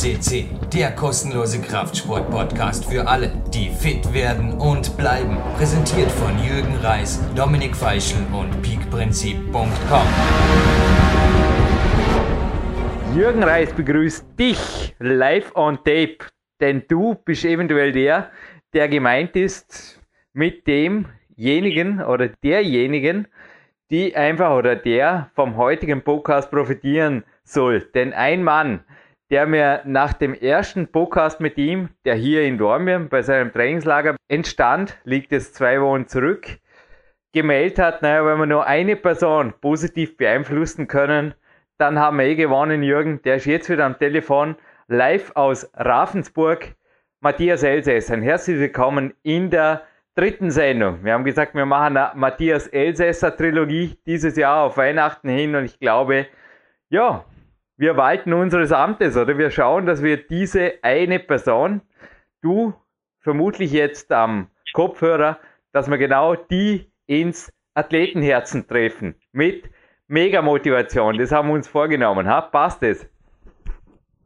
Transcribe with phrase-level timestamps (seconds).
[0.00, 5.36] CC, der kostenlose Kraftsport-Podcast für alle, die fit werden und bleiben.
[5.58, 10.06] Präsentiert von Jürgen Reis, Dominik Feischl und peakprinzip.com.
[13.14, 16.16] Jürgen Reis begrüßt dich live on tape,
[16.62, 18.30] denn du bist eventuell der,
[18.72, 20.00] der gemeint ist
[20.32, 23.28] mit demjenigen oder derjenigen,
[23.90, 27.80] die einfach oder der vom heutigen Podcast profitieren soll.
[27.94, 28.82] Denn ein Mann,
[29.30, 34.16] der mir nach dem ersten Podcast mit ihm, der hier in Dormien bei seinem Trainingslager
[34.28, 36.58] entstand, liegt es zwei Wochen zurück,
[37.32, 41.34] gemeldet hat, naja, wenn wir nur eine Person positiv beeinflussen können,
[41.78, 43.22] dann haben wir eh gewonnen, Jürgen.
[43.22, 44.56] Der ist jetzt wieder am Telefon,
[44.88, 46.74] live aus Ravensburg.
[47.20, 49.82] Matthias Elsässer, herzlich willkommen in der
[50.16, 51.04] dritten Sendung.
[51.04, 55.66] Wir haben gesagt, wir machen eine Matthias Elsässer Trilogie dieses Jahr auf Weihnachten hin und
[55.66, 56.26] ich glaube,
[56.88, 57.24] ja,
[57.80, 61.80] wir walten unseres Amtes oder wir schauen, dass wir diese eine Person,
[62.42, 62.74] du
[63.20, 65.38] vermutlich jetzt am Kopfhörer,
[65.72, 69.70] dass wir genau die ins Athletenherzen treffen mit
[70.08, 71.16] mega Motivation.
[71.16, 72.28] Das haben wir uns vorgenommen.
[72.28, 72.42] Ha?
[72.42, 73.08] Passt es?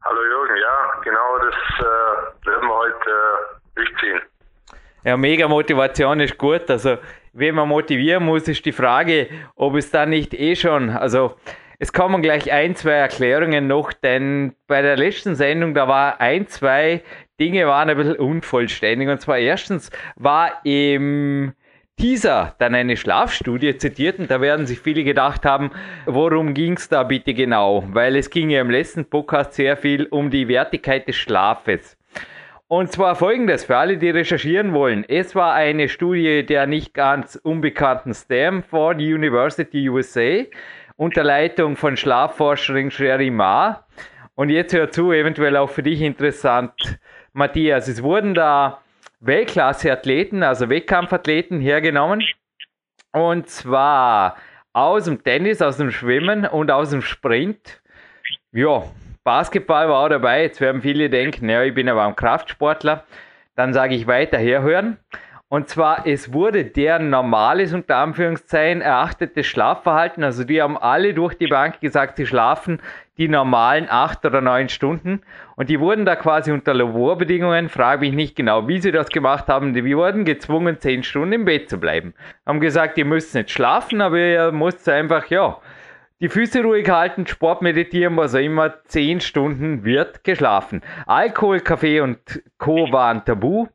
[0.02, 4.20] Hallo Jürgen, ja, genau das äh, werden wir heute äh, durchziehen.
[5.05, 6.68] Ja, mega Motivation ist gut.
[6.68, 6.98] Also,
[7.33, 11.36] wenn man motivieren muss, ist die Frage, ob es da nicht eh schon, also
[11.84, 16.46] es kommen gleich ein, zwei Erklärungen noch, denn bei der letzten Sendung, da war ein,
[16.46, 17.02] zwei
[17.38, 19.06] Dinge waren ein bisschen unvollständig.
[19.06, 21.52] Und zwar erstens war im
[21.98, 25.72] Teaser dann eine Schlafstudie zitiert und da werden sich viele gedacht haben,
[26.06, 27.84] worum ging es da bitte genau?
[27.88, 31.98] Weil es ging ja im letzten Podcast sehr viel um die Wertigkeit des Schlafes.
[32.66, 35.05] Und zwar folgendes, für alle, die recherchieren wollen.
[35.06, 40.44] Es war eine Studie der nicht ganz unbekannten Stanford University USA
[40.96, 43.86] unter Leitung von Schlafforscherin Sherry Ma.
[44.34, 46.98] Und jetzt hör zu, eventuell auch für dich interessant,
[47.32, 47.88] Matthias.
[47.88, 48.80] Es wurden da
[49.20, 52.22] Weltklasse-Athleten, also Wettkampfathleten hergenommen.
[53.12, 54.36] Und zwar
[54.72, 57.80] aus dem Tennis, aus dem Schwimmen und aus dem Sprint.
[58.52, 58.84] Ja,
[59.22, 60.42] Basketball war auch dabei.
[60.42, 63.04] Jetzt werden viele denken, ja, ich bin aber ein Kraftsportler.
[63.56, 64.98] Dann sage ich weiter herhören.
[65.54, 70.24] Und zwar, es wurde deren normales, unter Anführungszeichen, erachtetes Schlafverhalten.
[70.24, 72.82] Also die haben alle durch die Bank gesagt, sie schlafen
[73.18, 75.20] die normalen acht oder neun Stunden.
[75.54, 79.46] Und die wurden da quasi unter Laborbedingungen, frage mich nicht genau, wie sie das gemacht
[79.46, 82.14] haben, die wurden gezwungen, zehn Stunden im Bett zu bleiben.
[82.44, 85.58] Haben gesagt, ihr müsst nicht schlafen, aber ihr müsst einfach, ja,
[86.20, 90.82] die Füße ruhig halten, Sport meditieren, was auch immer, zehn Stunden wird geschlafen.
[91.06, 92.90] Alkohol, Kaffee und Co.
[92.90, 93.68] waren tabu.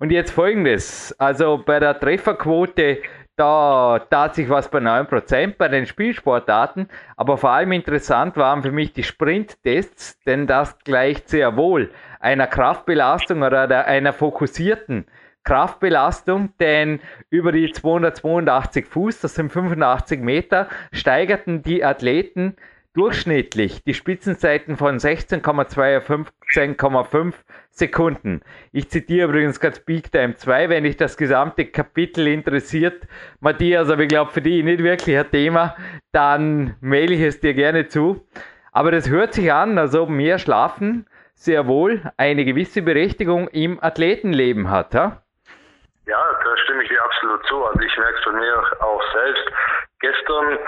[0.00, 1.14] Und jetzt folgendes.
[1.18, 3.02] Also bei der Trefferquote,
[3.36, 6.88] da tat sich was bei 9% bei den Spielsportarten.
[7.18, 12.46] Aber vor allem interessant waren für mich die Sprinttests, denn das gleicht sehr wohl einer
[12.46, 15.04] Kraftbelastung oder einer fokussierten
[15.44, 22.56] Kraftbelastung, denn über die 282 Fuß, das sind 85 Meter, steigerten die Athleten
[22.94, 27.34] durchschnittlich die Spitzenzeiten von 16,2 auf 15,5
[27.70, 28.42] Sekunden.
[28.72, 33.06] Ich zitiere übrigens ganz Big Time 2, wenn dich das gesamte Kapitel interessiert,
[33.40, 35.76] Matthias, aber ich glaube für dich nicht wirklich ein Thema,
[36.12, 38.26] dann mail ich es dir gerne zu.
[38.72, 43.82] Aber das hört sich an, als ob mehr Schlafen sehr wohl eine gewisse Berechtigung im
[43.82, 44.94] Athletenleben hat.
[44.94, 45.22] Ja,
[46.06, 47.64] ja da stimme ich dir absolut zu.
[47.64, 49.44] Also ich merke es bei mir auch selbst.
[50.00, 50.58] Gestern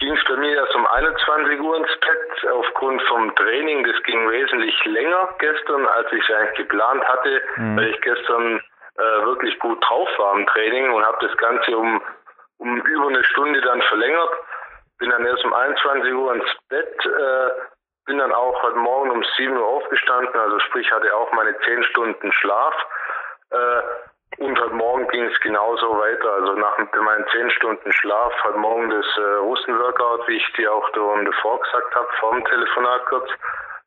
[0.00, 3.84] ging es bei mir erst um 21 Uhr ins Bett aufgrund vom Training.
[3.84, 7.76] Das ging wesentlich länger gestern, als ich es eigentlich geplant hatte, mhm.
[7.76, 8.60] weil ich gestern
[8.96, 12.02] äh, wirklich gut drauf war im Training und habe das Ganze um,
[12.58, 14.30] um über eine Stunde dann verlängert.
[14.98, 17.50] Bin dann erst um 21 Uhr ins Bett, äh,
[18.06, 21.84] bin dann auch heute Morgen um 7 Uhr aufgestanden, also sprich hatte auch meine 10
[21.84, 22.74] Stunden Schlaf.
[23.50, 23.82] Äh,
[24.38, 26.32] und heute Morgen ging es genauso weiter.
[26.34, 30.88] Also nach meinen zehn Stunden Schlaf, heute Morgen das äh, Russenworkout, wie ich dir auch
[30.90, 33.30] davor gesagt habe, vor dem Telefonat kurz.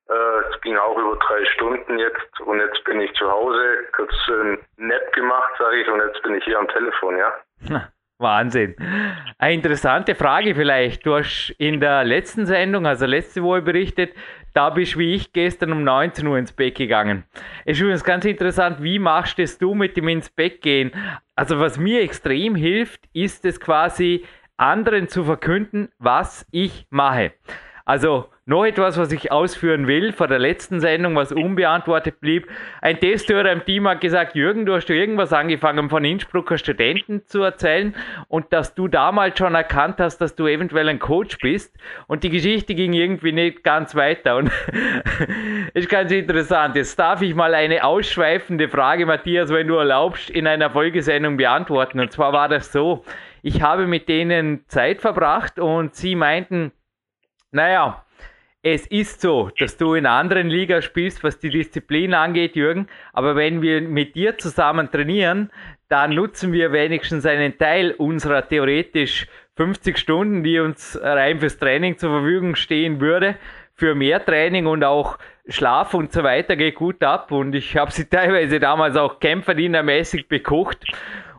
[0.09, 0.13] Äh,
[0.49, 4.59] es ging auch über drei Stunden jetzt und jetzt bin ich zu Hause, kurz ein
[4.77, 7.89] Nap gemacht, sage ich, und jetzt bin ich hier am Telefon, ja.
[8.19, 8.75] Wahnsinn.
[9.37, 11.05] Eine interessante Frage vielleicht.
[11.05, 14.13] Du hast in der letzten Sendung, also letzte Woche berichtet,
[14.53, 17.23] da bist du wie ich gestern um 19 Uhr ins Bett gegangen.
[17.65, 20.91] Es ist übrigens ganz interessant, wie machst es du mit dem ins Bett gehen?
[21.35, 24.25] Also was mir extrem hilft, ist es quasi
[24.57, 27.33] anderen zu verkünden, was ich mache.
[27.85, 32.47] Also noch etwas, was ich ausführen will vor der letzten Sendung, was unbeantwortet blieb.
[32.81, 37.41] Ein Testhörer im Team hat gesagt, Jürgen, du hast irgendwas angefangen von Innsbrucker Studenten zu
[37.41, 37.93] erzählen
[38.29, 41.75] und dass du damals schon erkannt hast, dass du eventuell ein Coach bist
[42.07, 44.49] und die Geschichte ging irgendwie nicht ganz weiter und
[45.73, 46.75] ist ganz interessant.
[46.77, 51.99] Jetzt darf ich mal eine ausschweifende Frage, Matthias, wenn du erlaubst, in einer Folgesendung beantworten.
[51.99, 53.03] Und zwar war das so,
[53.41, 56.71] ich habe mit denen Zeit verbracht und sie meinten,
[57.53, 58.03] naja,
[58.65, 62.87] es ist so, dass du in anderen Liga spielst, was die Disziplin angeht, Jürgen.
[63.11, 65.51] Aber wenn wir mit dir zusammen trainieren,
[65.89, 69.27] dann nutzen wir wenigstens einen Teil unserer theoretisch
[69.57, 73.35] 50 Stunden, die uns rein fürs Training zur Verfügung stehen würde,
[73.75, 75.17] für mehr Training und auch
[75.49, 77.31] Schlaf und so weiter geht gut ab.
[77.33, 80.85] Und ich habe sie teilweise damals auch kämpferdienermäßig bekocht.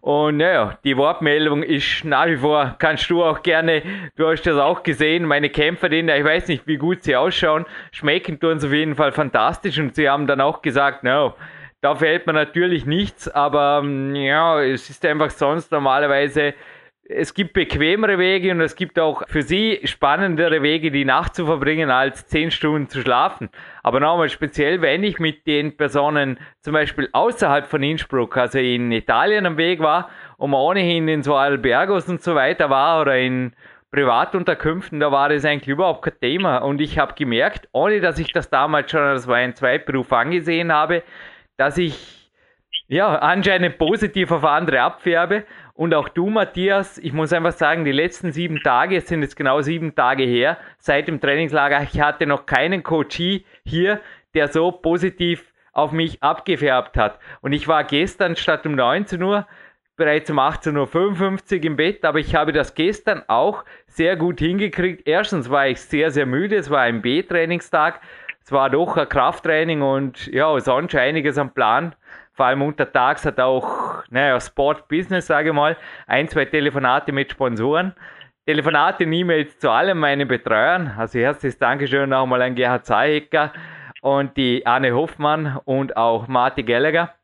[0.04, 3.80] Und naja, die Wortmeldung ist nach wie vor, kannst du auch gerne,
[4.16, 8.38] du hast das auch gesehen, meine Kämpfer, ich weiß nicht, wie gut sie ausschauen, schmecken
[8.38, 9.78] tun sie auf jeden Fall fantastisch.
[9.78, 11.32] Und sie haben dann auch gesagt, no,
[11.80, 16.52] da fällt mir natürlich nichts, aber ja, es ist einfach sonst normalerweise
[17.06, 21.44] es gibt bequemere Wege und es gibt auch für sie spannendere Wege, die Nacht zu
[21.44, 23.50] verbringen, als zehn Stunden zu schlafen.
[23.82, 28.90] Aber nochmal speziell, wenn ich mit den Personen zum Beispiel außerhalb von Innsbruck, also in
[28.90, 30.08] Italien am Weg war
[30.38, 33.52] und man ohnehin in so Albergos und so weiter war oder in
[33.90, 36.58] Privatunterkünften, da war das eigentlich überhaupt kein Thema.
[36.58, 41.02] Und ich habe gemerkt, ohne dass ich das damals schon als meinen Zweitberuf angesehen habe,
[41.58, 42.30] dass ich
[42.88, 47.92] ja anscheinend positiv auf andere abfärbe und auch du, Matthias, ich muss einfach sagen, die
[47.92, 52.26] letzten sieben Tage, es sind jetzt genau sieben Tage her, seit dem Trainingslager, ich hatte
[52.26, 54.00] noch keinen Coachie hier,
[54.34, 57.18] der so positiv auf mich abgefärbt hat.
[57.40, 59.46] Und ich war gestern statt um 19 Uhr
[59.96, 65.06] bereits um 18.55 Uhr im Bett, aber ich habe das gestern auch sehr gut hingekriegt.
[65.06, 68.00] Erstens war ich sehr, sehr müde, es war ein B-Trainingstag,
[68.44, 71.96] es war doch ein Krafttraining und ja, sonst einiges am Plan
[72.34, 75.76] vor allem untertags hat auch, naja, Sport Business, sage ich mal,
[76.06, 77.94] ein, zwei Telefonate mit Sponsoren.
[78.46, 80.92] Telefonate und E-Mails zu allen meinen Betreuern.
[80.98, 83.52] Also herzliches Dankeschön nochmal an Gerhard Zahecker
[84.02, 87.14] und die Anne Hoffmann und auch Marty Gallagher.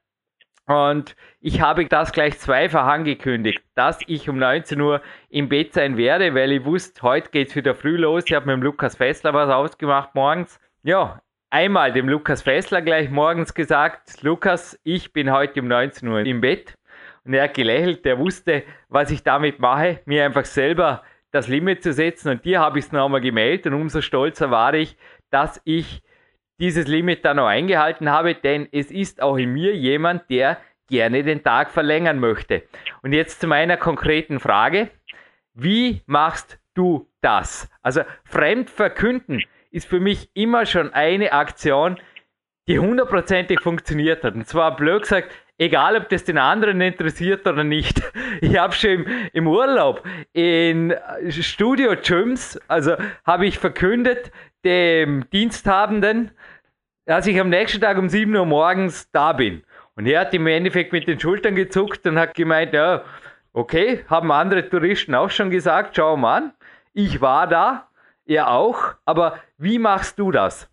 [0.67, 5.97] Und ich habe das gleich zweifach angekündigt, dass ich um 19 Uhr im Bett sein
[5.97, 8.23] werde, weil ich wusste, heute geht es wieder früh los.
[8.27, 10.61] Ich habe mit dem Lukas Fessler was ausgemacht morgens.
[10.85, 16.21] Ja, einmal dem Lukas Fessler gleich morgens gesagt, Lukas, ich bin heute um 19 Uhr
[16.21, 16.75] im Bett.
[17.25, 21.03] Und er hat gelächelt, der wusste, was ich damit mache, mir einfach selber
[21.33, 22.31] das Limit zu setzen.
[22.31, 24.97] Und dir habe ich es nochmal gemeldet und umso stolzer war ich,
[25.31, 26.03] dass ich
[26.59, 30.59] dieses Limit dann noch eingehalten habe, denn es ist auch in mir jemand, der
[30.89, 32.63] gerne den Tag verlängern möchte.
[33.03, 34.91] Und jetzt zu meiner konkreten Frage.
[35.55, 37.69] Wie machst du das?
[37.83, 41.99] Also fremd verkünden ist für mich immer schon eine Aktion,
[42.67, 44.35] die hundertprozentig funktioniert hat.
[44.35, 48.03] Und zwar blöd gesagt, egal ob das den anderen interessiert oder nicht.
[48.43, 50.03] Ich habe schon im, im, Urlaub
[50.33, 50.95] in
[51.29, 52.95] Studio Gyms, also
[53.27, 54.31] habe ich verkündet
[54.65, 56.31] dem Diensthabenden,
[57.05, 59.63] dass ich am nächsten Tag um 7 Uhr morgens da bin.
[59.95, 63.03] Und er hat im Endeffekt mit den Schultern gezuckt und hat gemeint, ja,
[63.53, 66.53] okay, haben andere Touristen auch schon gesagt, schau mal an,
[66.95, 67.89] ich war da,
[68.25, 70.71] er auch, aber wie machst du das?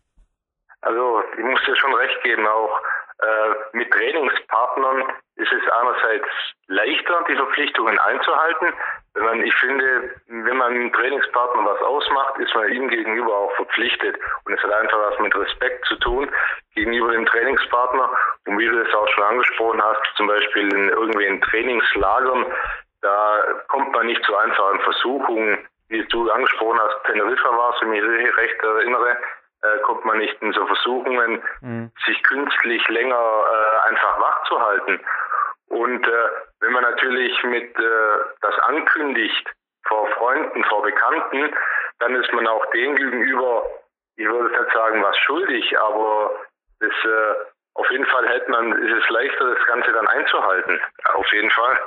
[0.82, 2.80] Also ich muss dir schon recht geben, auch
[3.20, 6.28] äh, mit Trainingspartnern ist es einerseits
[6.68, 8.74] leichter, die Verpflichtungen einzuhalten.
[9.16, 13.56] Wenn man, ich finde, wenn man einem Trainingspartner was ausmacht, ist man ihm gegenüber auch
[13.56, 14.16] verpflichtet.
[14.46, 16.30] Und es hat einfach was mit Respekt zu tun
[16.76, 18.12] gegenüber dem Trainingspartner.
[18.46, 22.46] Und wie du es auch schon angesprochen hast, zum Beispiel in irgendwie in Trainingslagern,
[23.02, 27.94] da kommt man nicht zu einfachen Versuchungen, wie du angesprochen hast, Teneriffa war es, wenn
[27.94, 29.18] ich mich recht erinnere,
[29.64, 31.92] äh, kommt man nicht in so Versuchungen, mhm.
[32.06, 35.00] sich künstlich länger äh, einfach wach zu halten.
[35.70, 36.30] Und äh,
[36.60, 39.50] wenn man natürlich mit äh, das ankündigt
[39.88, 41.54] vor Freunden, vor Bekannten,
[42.00, 43.66] dann ist man auch denen gegenüber,
[44.16, 46.32] ich würde nicht sagen, was schuldig, aber
[46.80, 47.34] das, äh,
[47.76, 50.80] auf jeden Fall hält man, ist es leichter, das Ganze dann einzuhalten.
[51.14, 51.80] Auf jeden Fall.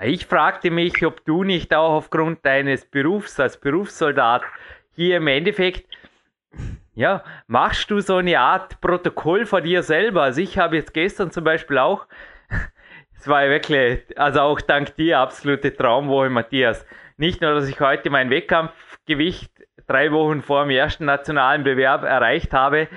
[0.00, 4.42] Ich fragte mich, ob du nicht auch aufgrund deines Berufs als Berufssoldat
[4.96, 5.86] hier im Endeffekt,
[6.94, 10.22] ja, machst du so eine Art Protokoll vor dir selber?
[10.22, 12.06] Also ich habe jetzt gestern zum Beispiel auch,
[13.16, 16.84] es war wirklich, also auch dank dir, absolute Traumwoche, Matthias.
[17.16, 19.52] Nicht nur, dass ich heute mein Wettkampfgewicht
[19.86, 22.88] drei Wochen vor dem ersten nationalen Bewerb erreicht habe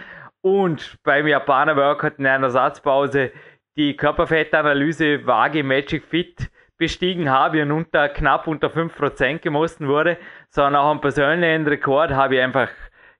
[0.42, 3.32] und beim Japaner Workout in einer Satzpause
[3.76, 10.18] die Körperfettanalyse Waage Magic Fit bestiegen habe und unter knapp unter 5% gemessen wurde,
[10.50, 12.70] sondern auch am persönlichen Rekord habe ich einfach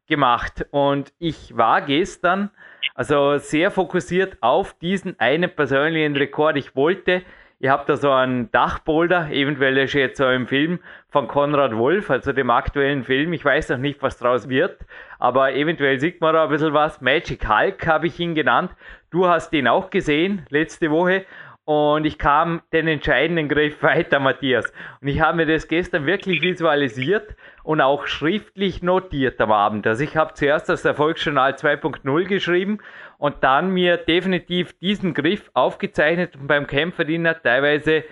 [0.08, 0.66] gemacht.
[0.72, 2.52] Und ich war gestern
[2.96, 6.58] also sehr fokussiert auf diesen einen persönlichen Rekord.
[6.58, 7.22] Ich wollte,
[7.60, 12.10] ihr habt da so einen Dachboulder, eventuell ist jetzt so im Film von Konrad Wolf,
[12.10, 13.34] also dem aktuellen Film.
[13.34, 14.80] Ich weiß noch nicht, was draus wird,
[15.20, 17.02] aber eventuell sieht man da ein bisschen was.
[17.02, 18.72] Magic Hulk habe ich ihn genannt.
[19.12, 21.26] Du hast ihn auch gesehen letzte Woche
[21.68, 24.72] und ich kam den entscheidenden Griff weiter, Matthias.
[25.02, 29.86] Und ich habe mir das gestern wirklich visualisiert und auch schriftlich notiert am Abend.
[29.86, 32.78] Also ich habe zuerst das Erfolgsjournal 2.0 geschrieben
[33.18, 38.06] und dann mir definitiv diesen Griff aufgezeichnet und beim Kämpferdiener teilweise,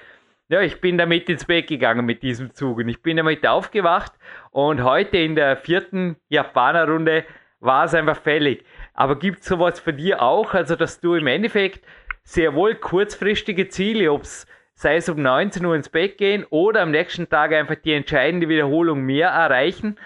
[0.49, 4.11] ja, ich bin damit ins Bett gegangen mit diesem Zug und ich bin damit aufgewacht
[4.51, 7.23] und heute in der vierten Japaner-Runde
[7.61, 8.65] war es einfach fällig.
[8.93, 11.85] Aber gibt es sowas für dir auch, also dass du im Endeffekt
[12.25, 16.81] sehr wohl kurzfristige Ziele, ob es sei es um 19 Uhr ins Bett gehen oder
[16.81, 19.97] am nächsten Tag einfach die entscheidende Wiederholung mehr erreichen,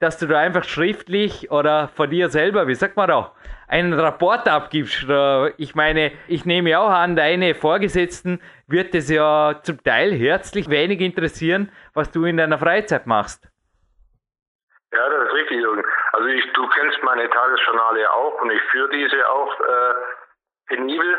[0.00, 3.32] dass du da einfach schriftlich oder von dir selber, wie sagt man da,
[3.68, 5.06] einen Rapport abgibst.
[5.56, 11.00] Ich meine, ich nehme auch an, deine Vorgesetzten wird es ja zum Teil herzlich wenig
[11.00, 13.48] interessieren, was du in deiner Freizeit machst.
[14.92, 15.82] Ja, das ist richtig, Jürgen.
[16.12, 19.94] Also ich, du kennst meine Tagesjournale auch und ich führe diese auch äh,
[20.66, 21.18] penibel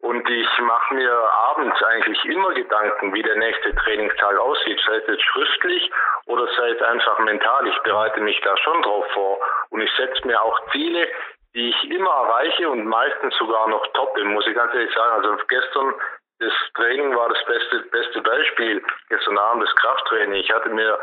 [0.00, 5.06] und ich mache mir abends eigentlich immer Gedanken, wie der nächste Trainingstag aussieht, sei es
[5.08, 5.90] jetzt schriftlich
[6.26, 7.66] oder sei es einfach mental.
[7.66, 9.38] Ich bereite mich da schon drauf vor
[9.70, 11.08] und ich setze mir auch Ziele,
[11.54, 15.12] die ich immer erreiche und meistens sogar noch toppe, muss ich ganz ehrlich sagen.
[15.12, 15.94] Also gestern
[16.40, 18.84] das Training war das beste, beste Beispiel.
[19.08, 20.40] Gestern Abend das Krafttraining.
[20.40, 20.98] Ich hatte mir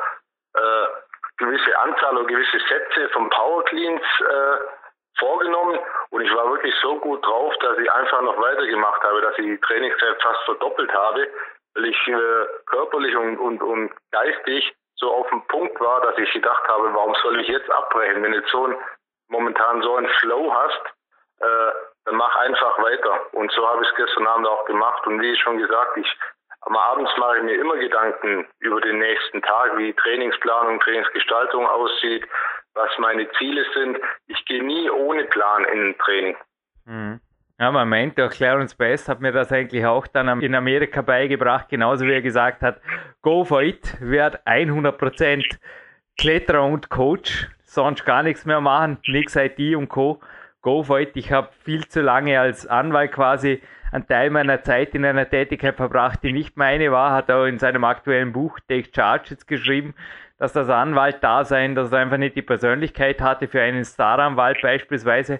[0.53, 0.87] äh,
[1.37, 4.57] gewisse Anzahl oder gewisse Sätze vom Power Cleans äh,
[5.17, 5.79] vorgenommen
[6.09, 9.45] und ich war wirklich so gut drauf, dass ich einfach noch weitergemacht habe, dass ich
[9.45, 11.27] die Trainingszeit fast verdoppelt habe,
[11.75, 16.31] weil ich äh, körperlich und, und, und geistig so auf dem Punkt war, dass ich
[16.31, 18.75] gedacht habe, warum soll ich jetzt abbrechen, wenn du jetzt so ein,
[19.27, 20.81] momentan so einen Flow hast,
[21.39, 21.71] äh,
[22.05, 23.33] dann mach einfach weiter.
[23.33, 25.05] Und so habe ich es gestern Abend auch gemacht.
[25.07, 26.17] Und wie schon gesagt, ich
[26.61, 32.27] am Abends mache ich mir immer Gedanken über den nächsten Tag, wie Trainingsplanung, Trainingsgestaltung aussieht,
[32.75, 33.97] was meine Ziele sind.
[34.27, 36.35] Ich gehe nie ohne Plan in ein Training.
[36.85, 37.19] Mhm.
[37.57, 42.05] Ja, mein Mentor Clarence Best hat mir das eigentlich auch dann in Amerika beigebracht, genauso
[42.05, 42.81] wie er gesagt hat,
[43.21, 45.57] go for it, werd 100%
[46.17, 50.19] Kletterer und Coach, sonst gar nichts mehr machen, nix IT und Co.
[50.61, 51.11] Go for it.
[51.15, 53.61] Ich habe viel zu lange als Anwalt quasi
[53.91, 57.59] einen Teil meiner Zeit in einer Tätigkeit verbracht, die nicht meine war, hat er in
[57.59, 59.93] seinem aktuellen Buch Take Charge jetzt geschrieben,
[60.37, 64.61] dass das Anwalt da sein, dass er einfach nicht die Persönlichkeit hatte für einen Staranwalt
[64.61, 65.39] beispielsweise.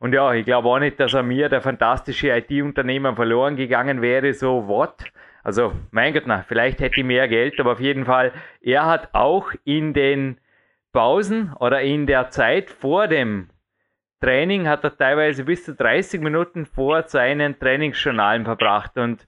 [0.00, 4.32] Und ja, ich glaube auch nicht, dass er mir, der fantastische IT-Unternehmer, verloren gegangen wäre,
[4.34, 5.04] so what?
[5.44, 9.10] Also, mein Gott, na, vielleicht hätte ich mehr Geld, aber auf jeden Fall, er hat
[9.12, 10.38] auch in den
[10.92, 13.48] Pausen oder in der Zeit vor dem
[14.22, 18.96] Training hat er teilweise bis zu 30 Minuten vor seinen Trainingsjournalen verbracht.
[18.96, 19.26] Und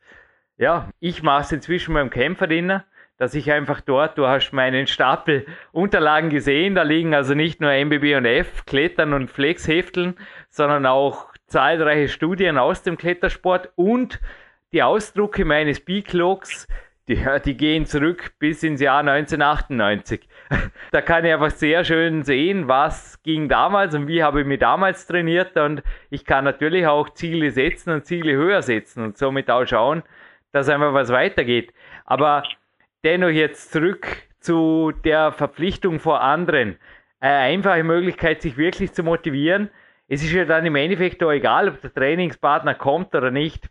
[0.56, 2.84] ja, ich mache es inzwischen beim Kämpferdiener
[3.16, 7.70] dass ich einfach dort, du hast meinen Stapel Unterlagen gesehen, da liegen also nicht nur
[7.70, 10.14] MBB und F, Klettern und Flexhefteln,
[10.48, 14.20] sondern auch zahlreiche Studien aus dem Klettersport und
[14.72, 16.66] die Ausdrucke meines B-Cloaks,
[17.06, 20.28] die, die gehen zurück bis ins Jahr 1998.
[20.90, 24.60] Da kann ich einfach sehr schön sehen, was ging damals und wie habe ich mich
[24.60, 29.50] damals trainiert und ich kann natürlich auch Ziele setzen und Ziele höher setzen und somit
[29.50, 30.02] auch schauen,
[30.52, 31.72] dass einfach was weitergeht.
[32.04, 32.44] Aber
[33.02, 34.06] dennoch jetzt zurück
[34.40, 36.76] zu der Verpflichtung vor anderen.
[37.18, 39.70] Eine einfache Möglichkeit, sich wirklich zu motivieren.
[40.06, 43.68] Es ist ja dann im Endeffekt auch egal, ob der Trainingspartner kommt oder nicht.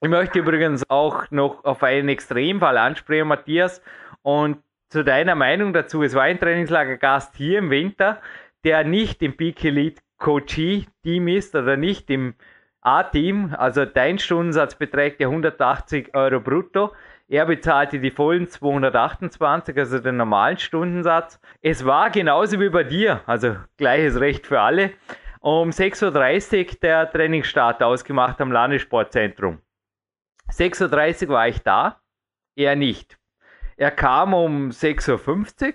[0.00, 3.82] Ich möchte übrigens auch noch auf einen Extremfall ansprechen, Matthias,
[4.22, 4.58] und
[4.90, 6.02] zu deiner Meinung dazu.
[6.02, 8.20] Es war ein Trainingslagergast hier im Winter,
[8.64, 12.34] der nicht im Peak Elite Coachee Team ist oder nicht im
[12.82, 13.54] A-Team.
[13.56, 16.92] Also dein Stundensatz beträgt ja 180 Euro brutto.
[17.28, 21.40] Er bezahlte die vollen 228, also den normalen Stundensatz.
[21.62, 24.90] Es war genauso wie bei dir, also gleiches Recht für alle.
[25.38, 29.60] Um 6.30 Uhr der Trainingsstart ausgemacht am Landessportzentrum.
[30.50, 32.00] 6.30 Uhr war ich da,
[32.56, 33.19] er nicht.
[33.80, 35.74] Er kam um 6.50 Uhr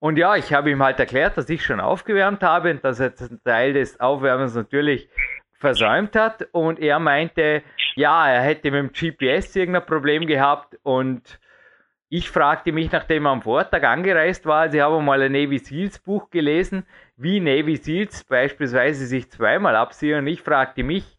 [0.00, 3.14] und ja, ich habe ihm halt erklärt, dass ich schon aufgewärmt habe und dass er
[3.44, 5.08] Teil des Aufwärmens natürlich
[5.52, 6.48] versäumt hat.
[6.50, 7.62] Und er meinte,
[7.94, 10.76] ja, er hätte mit dem GPS irgendein Problem gehabt.
[10.82, 11.38] Und
[12.08, 15.58] ich fragte mich, nachdem er am Vortag angereist war, also ich habe mal ein Navy
[15.58, 16.84] Seals Buch gelesen,
[17.16, 20.18] wie Navy Seals beispielsweise sich zweimal absehen.
[20.18, 21.18] Und ich fragte mich,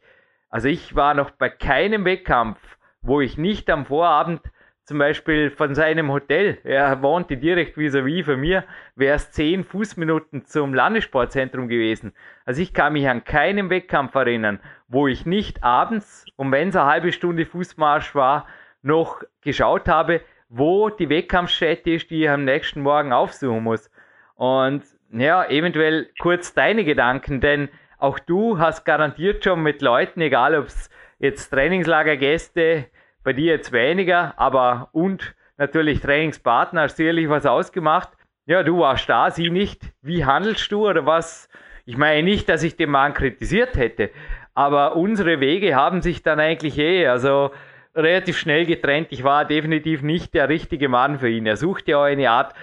[0.50, 2.60] also ich war noch bei keinem Wettkampf,
[3.02, 4.42] wo ich nicht am Vorabend
[4.86, 9.64] zum Beispiel von seinem Hotel, er wohnte direkt vis-à-vis -vis von mir, wäre es zehn
[9.64, 12.14] Fußminuten zum Landessportzentrum gewesen.
[12.46, 16.76] Also ich kann mich an keinen Wettkampf erinnern, wo ich nicht abends, und wenn es
[16.76, 18.48] eine halbe Stunde Fußmarsch war,
[18.82, 23.90] noch geschaut habe, wo die Wettkampfstätte ist, die ich am nächsten Morgen aufsuchen muss.
[24.36, 30.56] Und ja, eventuell kurz deine Gedanken, denn auch du hast garantiert schon mit Leuten, egal
[30.56, 32.88] ob es jetzt Trainingslagergäste,
[33.24, 38.10] bei dir jetzt weniger, aber und natürlich Trainingspartner, sicherlich was ausgemacht.
[38.46, 39.82] Ja, du warst da, sie nicht.
[40.02, 41.50] Wie handelst du oder was?
[41.86, 44.10] Ich meine nicht, dass ich den Mann kritisiert hätte,
[44.54, 47.52] aber unsere Wege haben sich dann eigentlich eh, also
[47.96, 49.08] relativ schnell getrennt.
[49.12, 51.46] Ich war definitiv nicht der richtige Mann für ihn.
[51.46, 52.54] Er suchte ja eine Art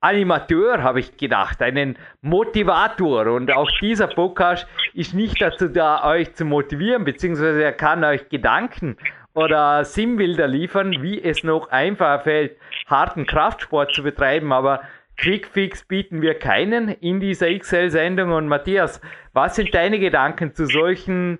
[0.00, 3.26] Animateur, habe ich gedacht, einen Motivator.
[3.26, 8.28] Und auch dieser Podcast ist nicht dazu da, euch zu motivieren, beziehungsweise er kann euch
[8.28, 8.96] Gedanken
[9.38, 12.56] oder Sinnbilder liefern, wie es noch einfacher fällt,
[12.88, 14.52] harten Kraftsport zu betreiben.
[14.52, 14.80] Aber
[15.16, 18.32] Quickfix bieten wir keinen in dieser XL-Sendung.
[18.32, 19.00] Und Matthias,
[19.32, 21.38] was sind deine Gedanken zu solchen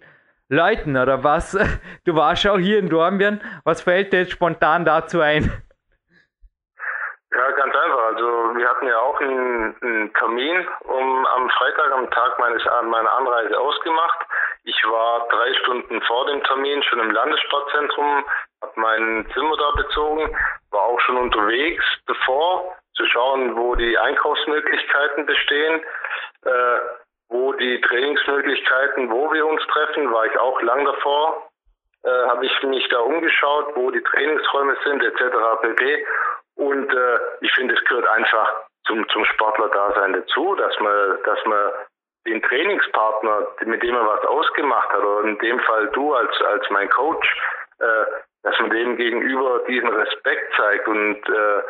[0.49, 1.59] Leuten oder was?
[2.05, 3.41] Du warst auch hier in Dornbirn.
[3.65, 5.51] Was fällt dir jetzt spontan dazu ein?
[7.31, 8.05] Ja, ganz einfach.
[8.15, 8.27] Also
[8.57, 13.59] wir hatten ja auch einen, einen Termin um am Freitag am Tag meines meiner Anreise
[13.59, 14.27] ausgemacht.
[14.69, 18.23] Ich war drei Stunden vor dem Termin schon im Landessportzentrum,
[18.61, 20.37] habe mein Zimmer da bezogen,
[20.71, 25.81] war auch schon unterwegs davor zu schauen, wo die Einkaufsmöglichkeiten bestehen,
[26.45, 26.79] äh,
[27.31, 31.49] wo die Trainingsmöglichkeiten, wo wir uns treffen, war ich auch lang davor,
[32.05, 35.35] äh, habe ich mich da umgeschaut, wo die Trainingsräume sind etc.
[35.63, 36.07] pp.
[36.57, 41.71] Und äh, ich finde, es gehört einfach zum, zum Sportler-Dasein dazu, dass man, dass man
[42.29, 46.69] den Trainingspartner, mit dem er was ausgemacht hat, oder in dem Fall du als, als
[46.71, 47.37] mein Coach,
[47.81, 48.05] äh,
[48.43, 51.63] dass man dem gegenüber diesen Respekt zeigt und äh,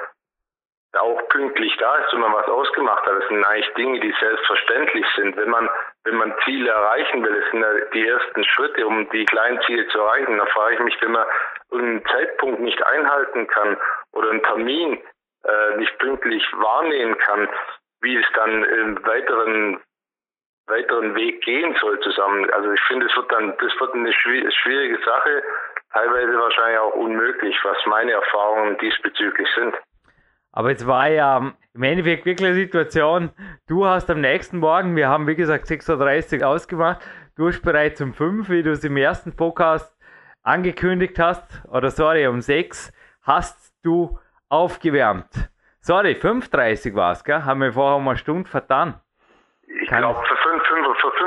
[0.98, 3.20] auch pünktlich da ist, wenn man was ausgemacht hat.
[3.20, 5.36] Das sind eigentlich Dinge, die selbstverständlich sind.
[5.36, 5.68] Wenn man,
[6.04, 9.86] wenn man Ziele erreichen will, das sind ja die ersten Schritte, um die kleinen Ziele
[9.88, 10.38] zu erreichen.
[10.38, 11.26] Da frage ich mich, wenn man
[11.72, 13.76] einen Zeitpunkt nicht einhalten kann
[14.12, 14.98] oder einen Termin
[15.44, 17.48] äh, nicht pünktlich wahrnehmen kann,
[18.00, 19.80] wie es dann im weiteren
[20.68, 22.50] weiteren Weg gehen soll zusammen.
[22.50, 25.42] Also ich finde, es wird dann, das wird eine schwierige Sache,
[25.92, 29.74] teilweise wahrscheinlich auch unmöglich, was meine Erfahrungen diesbezüglich sind.
[30.52, 33.30] Aber es war ja im Endeffekt wirklich eine Situation,
[33.68, 37.00] du hast am nächsten Morgen, wir haben wie gesagt 6.30 Uhr ausgemacht,
[37.36, 39.96] du hast bereits um 5, wie du es im ersten Podcast
[40.42, 45.50] angekündigt hast, oder sorry, um 6 hast du aufgewärmt.
[45.80, 47.44] Sorry, 5.30 war es, gell?
[47.44, 49.00] Haben wir vorher um eine Stunde vertan.
[49.68, 51.18] Ich glaube, für 5,45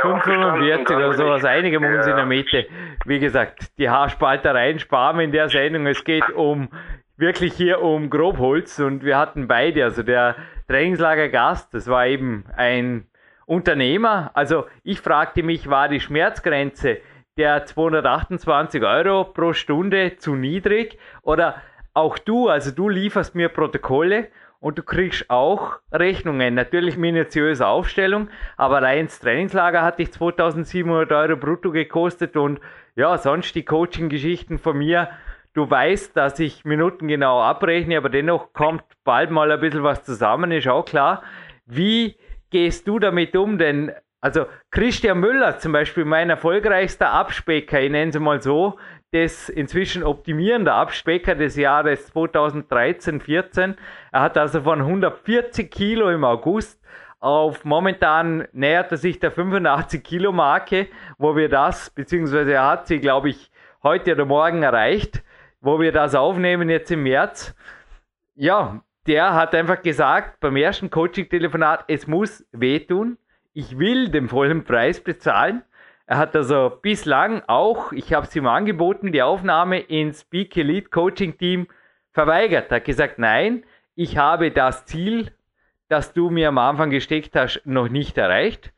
[0.00, 2.66] 5,45 oder sowas, einigen wir uns in der Mitte.
[3.04, 5.86] Wie gesagt, die Haarspaltereien sparen wir in der Sendung.
[5.86, 6.70] Es geht um
[7.18, 10.36] wirklich hier um Grobholz und wir hatten beide, also der
[10.68, 13.06] Trainingslagergast, das war eben ein
[13.44, 14.30] Unternehmer.
[14.32, 17.02] Also ich fragte mich, war die Schmerzgrenze
[17.36, 21.56] der 228 Euro pro Stunde zu niedrig oder
[21.94, 24.28] auch du, also du lieferst mir Protokolle
[24.62, 26.54] und du kriegst auch Rechnungen.
[26.54, 32.60] Natürlich minutiöse Aufstellung, aber allein das Trainingslager hat dich 2700 Euro brutto gekostet und
[32.94, 35.08] ja, sonst die Coaching-Geschichten von mir.
[35.52, 40.04] Du weißt, dass ich Minuten genau abrechne, aber dennoch kommt bald mal ein bisschen was
[40.04, 41.24] zusammen, ist auch klar.
[41.66, 42.14] Wie
[42.50, 43.58] gehst du damit um?
[43.58, 48.78] Denn, also Christian Müller zum Beispiel, mein erfolgreichster Abspecker, ich nenne es mal so,
[49.12, 53.76] des inzwischen optimierender Abspecker des Jahres 2013-14.
[54.10, 56.82] Er hat also von 140 Kilo im August
[57.22, 62.88] auf momentan nähert er sich der 85 Kilo Marke, wo wir das, beziehungsweise er hat
[62.88, 63.52] sie, glaube ich,
[63.84, 65.22] heute oder morgen erreicht,
[65.60, 67.54] wo wir das aufnehmen jetzt im März.
[68.34, 73.18] Ja, der hat einfach gesagt beim ersten Coaching-Telefonat, es muss wehtun.
[73.52, 75.62] Ich will den vollen Preis bezahlen.
[76.06, 80.90] Er hat also bislang auch, ich habe es ihm angeboten, die Aufnahme ins Peak Elite
[80.90, 81.68] Coaching Team
[82.12, 82.70] verweigert.
[82.70, 85.32] Er hat gesagt, nein, ich habe das Ziel,
[85.88, 88.72] das du mir am Anfang gesteckt hast, noch nicht erreicht.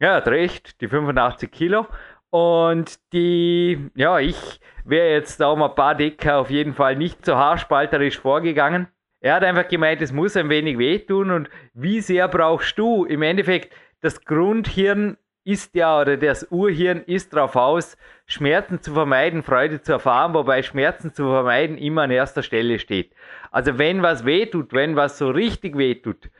[0.00, 1.86] Ja, er hat recht, die 85 Kilo.
[2.30, 7.24] Und die, ja, ich wäre jetzt da um ein paar Decker auf jeden Fall nicht
[7.24, 8.88] so haarspalterisch vorgegangen.
[9.20, 13.22] Er hat einfach gemeint, es muss ein wenig wehtun und wie sehr brauchst du im
[13.22, 19.82] Endeffekt das Grundhirn ist ja, oder das Urhirn ist darauf aus, Schmerzen zu vermeiden, Freude
[19.82, 23.14] zu erfahren, wobei Schmerzen zu vermeiden immer an erster Stelle steht.
[23.50, 26.30] Also wenn was wehtut, wenn was so richtig wehtut,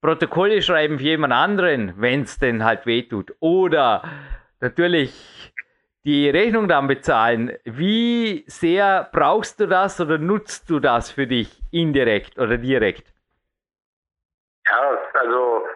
[0.00, 3.34] Protokolle schreiben für jemand anderen, wenn es denn halt wehtut.
[3.38, 4.02] Oder
[4.60, 5.52] natürlich
[6.04, 11.60] die Rechnung dann bezahlen, wie sehr brauchst du das oder nutzt du das für dich
[11.70, 13.12] indirekt oder direkt?
[14.66, 15.66] Ja, also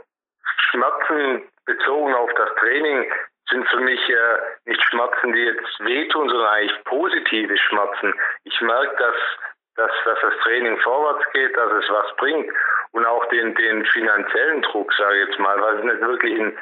[0.70, 3.10] Schmerzen bezogen auf das Training
[3.50, 8.14] sind für mich äh, nicht Schmerzen, die jetzt wehtun, sondern eigentlich positive Schmerzen.
[8.44, 9.14] Ich merke, dass,
[9.76, 12.50] dass, dass das Training vorwärts geht, dass es was bringt
[12.92, 16.58] und auch den, den finanziellen Druck, sage ich jetzt mal, weil es nicht wirklich ein,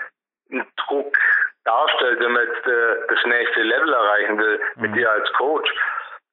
[0.53, 1.17] ein Druck
[1.65, 4.95] darstellt, wenn man jetzt äh, das nächste Level erreichen will mit mhm.
[4.95, 5.73] dir als Coach.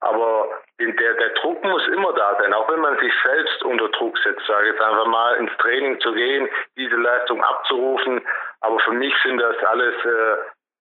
[0.01, 0.47] Aber
[0.79, 4.45] der, der Druck muss immer da sein, auch wenn man sich selbst unter Druck setzt,
[4.47, 8.21] sage ich jetzt einfach mal ins Training zu gehen, diese Leistung abzurufen.
[8.61, 10.37] Aber für mich sind das alles äh,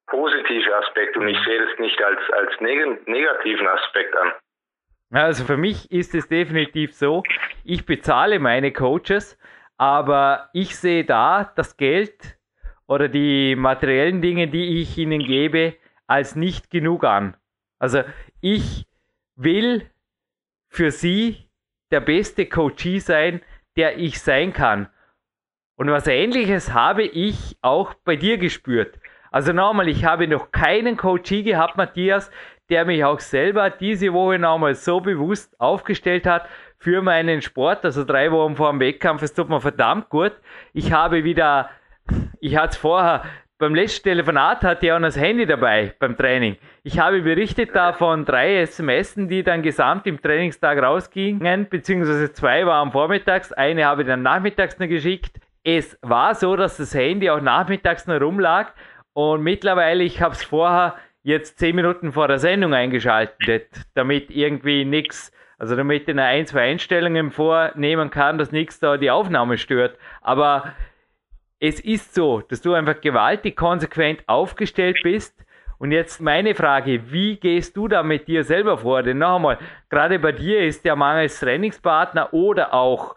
[0.07, 4.33] positive Aspekte und ich sehe das nicht als, als neg negativen Aspekt an.
[5.13, 7.23] Also für mich ist es definitiv so,
[7.65, 9.39] ich bezahle meine Coaches,
[9.79, 12.37] aber ich sehe da das Geld
[12.87, 15.77] oder die materiellen Dinge, die ich ihnen gebe,
[16.07, 17.37] als nicht genug an.
[17.79, 18.03] Also
[18.41, 18.88] ich
[19.39, 19.89] will
[20.69, 21.49] für sie
[21.91, 23.41] der beste Coachee sein,
[23.77, 24.89] der ich sein kann.
[25.77, 28.99] Und was ähnliches habe ich auch bei dir gespürt.
[29.31, 32.31] Also nochmal, ich habe noch keinen Coachee gehabt, Matthias,
[32.69, 36.49] der mich auch selber diese Woche nochmal so bewusst aufgestellt hat
[36.79, 37.85] für meinen Sport.
[37.85, 40.33] Also drei Wochen vor dem Wettkampf, es tut mir verdammt gut.
[40.73, 41.71] Ich habe wieder,
[42.41, 43.25] ich hatte es vorher,
[43.59, 46.57] beim letzten Telefonat hatte ich auch noch das Handy dabei beim Training.
[46.85, 52.65] Ich habe berichtet da von drei SMS, die dann gesamt im Trainingstag rausgingen, beziehungsweise zwei
[52.67, 55.41] waren vormittags, eine habe ich dann nachmittags noch geschickt.
[55.65, 58.69] Es war so, dass das Handy auch nachmittags noch rumlag
[59.13, 60.95] und mittlerweile, ich habe es vorher
[61.25, 66.47] jetzt zehn Minuten vor der Sendung eingeschaltet, damit irgendwie nichts, also damit ich eine ein,
[66.47, 69.99] zwei Einstellungen vornehmen kann, dass nichts da die Aufnahme stört.
[70.23, 70.75] Aber
[71.61, 75.45] es ist so, dass du einfach gewaltig konsequent aufgestellt bist.
[75.79, 79.03] Und jetzt meine Frage, wie gehst du da mit dir selber vor?
[79.03, 79.59] Denn noch einmal,
[79.91, 83.15] gerade bei dir ist der mangels Trainingspartner oder auch,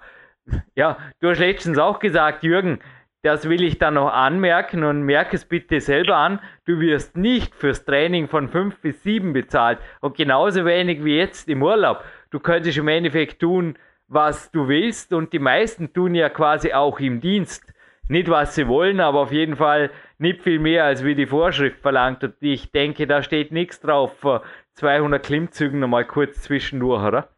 [0.75, 2.79] ja, du hast letztens auch gesagt, Jürgen,
[3.23, 6.39] das will ich dann noch anmerken und merke es bitte selber an.
[6.65, 11.47] Du wirst nicht fürs Training von fünf bis sieben bezahlt und genauso wenig wie jetzt
[11.47, 12.03] im Urlaub.
[12.31, 13.77] Du könntest im Endeffekt tun,
[14.07, 17.71] was du willst und die meisten tun ja quasi auch im Dienst.
[18.11, 21.79] Nicht was sie wollen, aber auf jeden Fall nicht viel mehr, als wie die Vorschrift
[21.79, 22.21] verlangt.
[22.25, 24.41] Und ich denke, da steht nichts drauf vor
[24.73, 27.29] 200 Klimmzügen nochmal kurz zwischendurch, oder?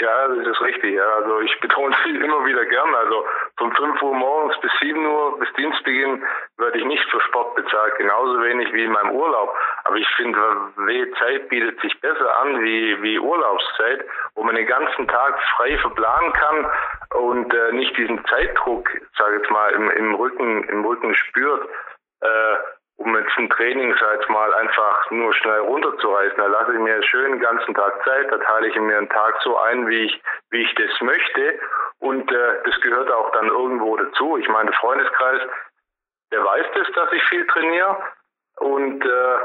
[0.00, 0.94] Ja, das ist richtig.
[0.94, 1.06] Ja.
[1.16, 2.94] Also ich betone es immer wieder gern.
[2.94, 3.26] Also
[3.58, 6.24] von 5 Uhr morgens bis 7 Uhr bis Dienstbeginn
[6.56, 9.54] werde ich nicht für Sport bezahlt, genauso wenig wie in meinem Urlaub.
[9.84, 10.40] Aber ich finde,
[11.18, 16.32] Zeit bietet sich besser an wie, wie Urlaubszeit, wo man den ganzen Tag frei verplanen
[16.32, 16.70] kann
[17.14, 21.68] und äh, nicht diesen Zeitdruck, sage jetzt mal, im, im Rücken, im Rücken spürt.
[22.22, 22.56] Äh,
[23.00, 26.36] um jetzt ein Training, sag ich mal, einfach nur schnell runterzureißen.
[26.36, 29.40] Da lasse ich mir schön den ganzen Tag Zeit, da teile ich mir einen Tag
[29.42, 31.58] so ein, wie ich, wie ich das möchte.
[32.00, 34.36] Und äh, das gehört auch dann irgendwo dazu.
[34.36, 35.40] Ich meine, der Freundeskreis,
[36.30, 37.96] der weiß das, dass ich viel trainiere.
[38.58, 39.36] Und äh,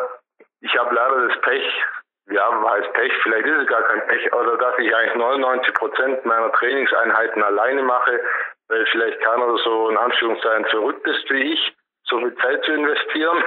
[0.59, 1.83] ich habe leider das Pech,
[2.31, 6.25] ja, heißt Pech, vielleicht ist es gar kein Pech, also dass ich eigentlich 99 Prozent
[6.25, 8.19] meiner Trainingseinheiten alleine mache,
[8.67, 11.75] weil vielleicht keiner so in Anführungszeichen verrückt ist wie ich
[12.07, 13.43] so viel Zeit zu investieren.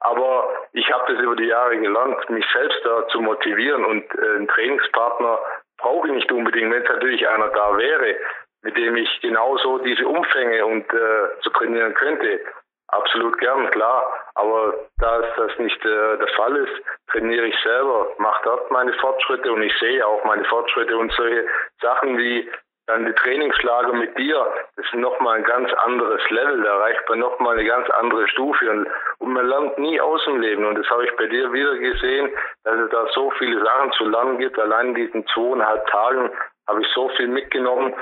[0.00, 4.36] Aber ich habe das über die Jahre gelernt, mich selbst da zu motivieren und äh,
[4.36, 5.38] einen Trainingspartner
[5.78, 8.16] brauche ich nicht unbedingt, wenn es natürlich einer da wäre,
[8.62, 12.40] mit dem ich genauso diese Umfänge und äh, zu trainieren könnte.
[12.88, 14.04] Absolut gern, klar.
[14.34, 19.52] Aber da das nicht äh, der Fall ist, trainiere ich selber, mache dort meine Fortschritte
[19.52, 21.46] und ich sehe auch meine Fortschritte und solche
[21.80, 22.50] Sachen wie
[22.90, 27.20] dann die Trainingslager mit dir, das ist nochmal ein ganz anderes Level, da erreicht man
[27.20, 30.88] nochmal eine ganz andere Stufe und, und, man lernt nie aus dem Leben und das
[30.90, 32.30] habe ich bei dir wieder gesehen,
[32.64, 34.58] dass es da so viele Sachen zu lernen gibt.
[34.58, 36.30] Allein in diesen zweieinhalb Tagen
[36.68, 37.94] habe ich so viel mitgenommen,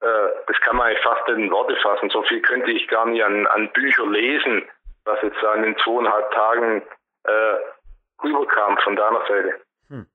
[0.00, 2.10] äh, das kann man fast in Worte fassen.
[2.10, 4.64] So viel könnte ich gar nicht an, an Bücher lesen,
[5.04, 6.82] was jetzt an den zweieinhalb Tagen
[7.24, 9.60] äh, rüberkam von deiner Seite.
[9.88, 10.06] Hm.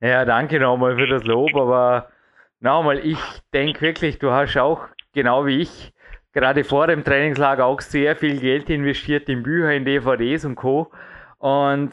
[0.00, 2.10] Ja, danke nochmal für das Lob, aber
[2.62, 3.18] Nochmal, ich
[3.52, 5.92] denke wirklich, du hast auch, genau wie ich,
[6.32, 10.92] gerade vor dem Trainingslager auch sehr viel Geld investiert in Bücher, in DVDs und Co.
[11.38, 11.90] Und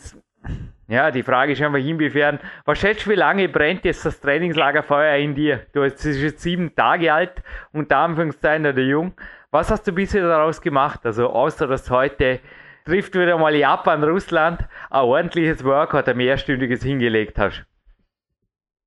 [0.88, 5.18] ja, die Frage ist einfach inwiefern, was schätzt du, wie lange brennt jetzt das Trainingslagerfeuer
[5.18, 5.66] in dir?
[5.74, 7.42] Du bist jetzt sieben Tage alt,
[7.74, 9.14] unter Anführungszeichen der Jung.
[9.50, 11.00] Was hast du bisher daraus gemacht?
[11.04, 12.42] Also außer dass heute
[12.86, 17.66] trifft wieder mal Japan, Russland, ein ordentliches Workout, ein mehrstündiges hingelegt hast.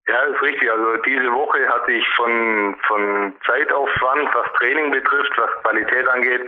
[0.09, 0.71] Ja, ist richtig.
[0.71, 6.43] Also diese Woche hatte ich von, von Zeitaufwand, was Training betrifft, was Qualität angeht,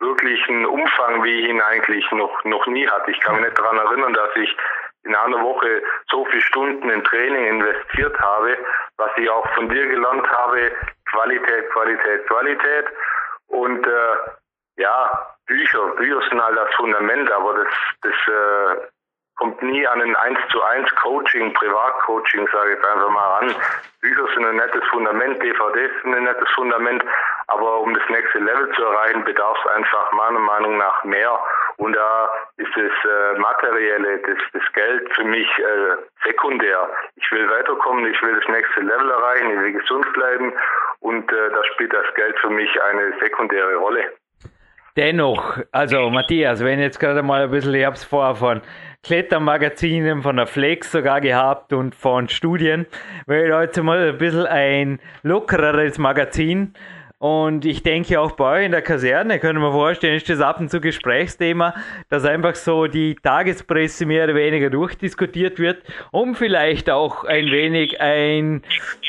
[0.00, 3.10] wirklichen Umfang, wie ich ihn eigentlich noch, noch nie hatte.
[3.10, 4.56] Ich kann mich nicht daran erinnern, dass ich
[5.04, 8.58] in einer Woche so viele Stunden in Training investiert habe,
[8.96, 10.72] was ich auch von dir gelernt habe,
[11.10, 12.86] Qualität, Qualität, Qualität.
[13.46, 14.16] Und äh,
[14.78, 18.86] ja, Bücher, Bücher sind halt das Fundament, aber das, das äh,
[19.36, 23.54] kommt nie an ein 1 zu 1 Coaching, Privatcoaching, sage ich einfach mal ran.
[24.00, 27.04] Bücher sind ein nettes Fundament, DVDs sind ein nettes Fundament,
[27.48, 31.38] aber um das nächste Level zu erreichen, bedarf es einfach meiner Meinung nach mehr.
[31.76, 36.88] Und da ist das äh, Materielle, das, das Geld für mich äh, sekundär.
[37.16, 40.52] Ich will weiterkommen, ich will das nächste Level erreichen, ich will gesund bleiben
[41.00, 44.12] und äh, da spielt das Geld für mich eine sekundäre Rolle.
[44.96, 48.62] Dennoch, also Matthias, wenn jetzt gerade mal ein bisschen, ich habe es vorher von
[49.02, 52.86] Klettermagazinen, von der Flex sogar gehabt und von Studien,
[53.26, 56.72] weil heute mal ein bisschen ein lockereres Magazin
[57.18, 60.60] und ich denke auch bei euch in der Kaserne, können wir vorstellen, ist das ab
[60.60, 61.74] und zu Gesprächsthema,
[62.10, 68.02] dass einfach so die Tagespresse mehr oder weniger durchdiskutiert wird, um vielleicht auch ein wenig
[68.02, 68.62] ein,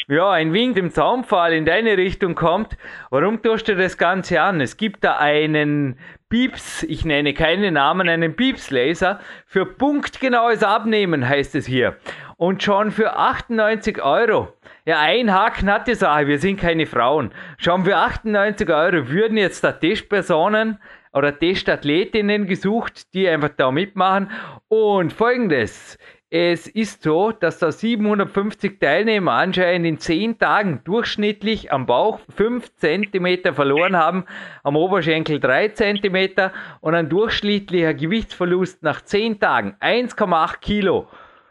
[0.07, 2.77] ja, ein Wink im Zaunpfahl in deine Richtung kommt.
[3.09, 4.61] Warum tust du das Ganze an?
[4.61, 11.55] Es gibt da einen Pieps, ich nenne keine Namen, einen Pieps-Laser für punktgenaues Abnehmen heißt
[11.55, 11.97] es hier.
[12.35, 14.53] Und schon für 98 Euro
[14.87, 17.33] ja, ein Haken hat die Sache, wir sind keine Frauen.
[17.57, 20.79] Schon für 98 Euro würden jetzt da Testpersonen
[21.11, 24.31] oder Testathletinnen gesucht, die einfach da mitmachen.
[24.69, 25.97] Und folgendes.
[26.29, 32.75] Es ist so, dass da 750 Teilnehmer anscheinend in 10 Tagen durchschnittlich am Bauch 5
[32.75, 34.25] cm verloren haben,
[34.63, 41.07] am Oberschenkel 3 cm und ein durchschnittlicher Gewichtsverlust nach 10 Tagen 1,8 Kilo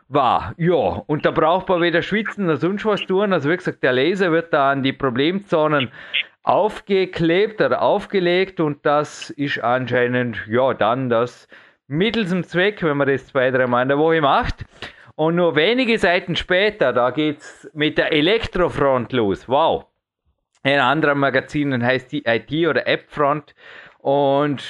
[0.09, 0.53] war.
[0.59, 3.33] Ja, und da braucht man weder schwitzen noch sonst was tun.
[3.33, 5.91] Also wie gesagt, der Laser wird da an die Problemzonen
[6.43, 11.49] aufgeklebt oder aufgelegt und das ist anscheinend ja dann das
[11.89, 14.65] Mittel zum Zweck, wenn man das zwei, drei Mal in der Woche macht.
[15.15, 19.49] Und nur wenige Seiten später, da geht's mit der Elektrofront los.
[19.49, 19.87] Wow.
[20.63, 23.55] Ein anderer Magazin heißt die IT oder App-Front.
[23.99, 24.63] Und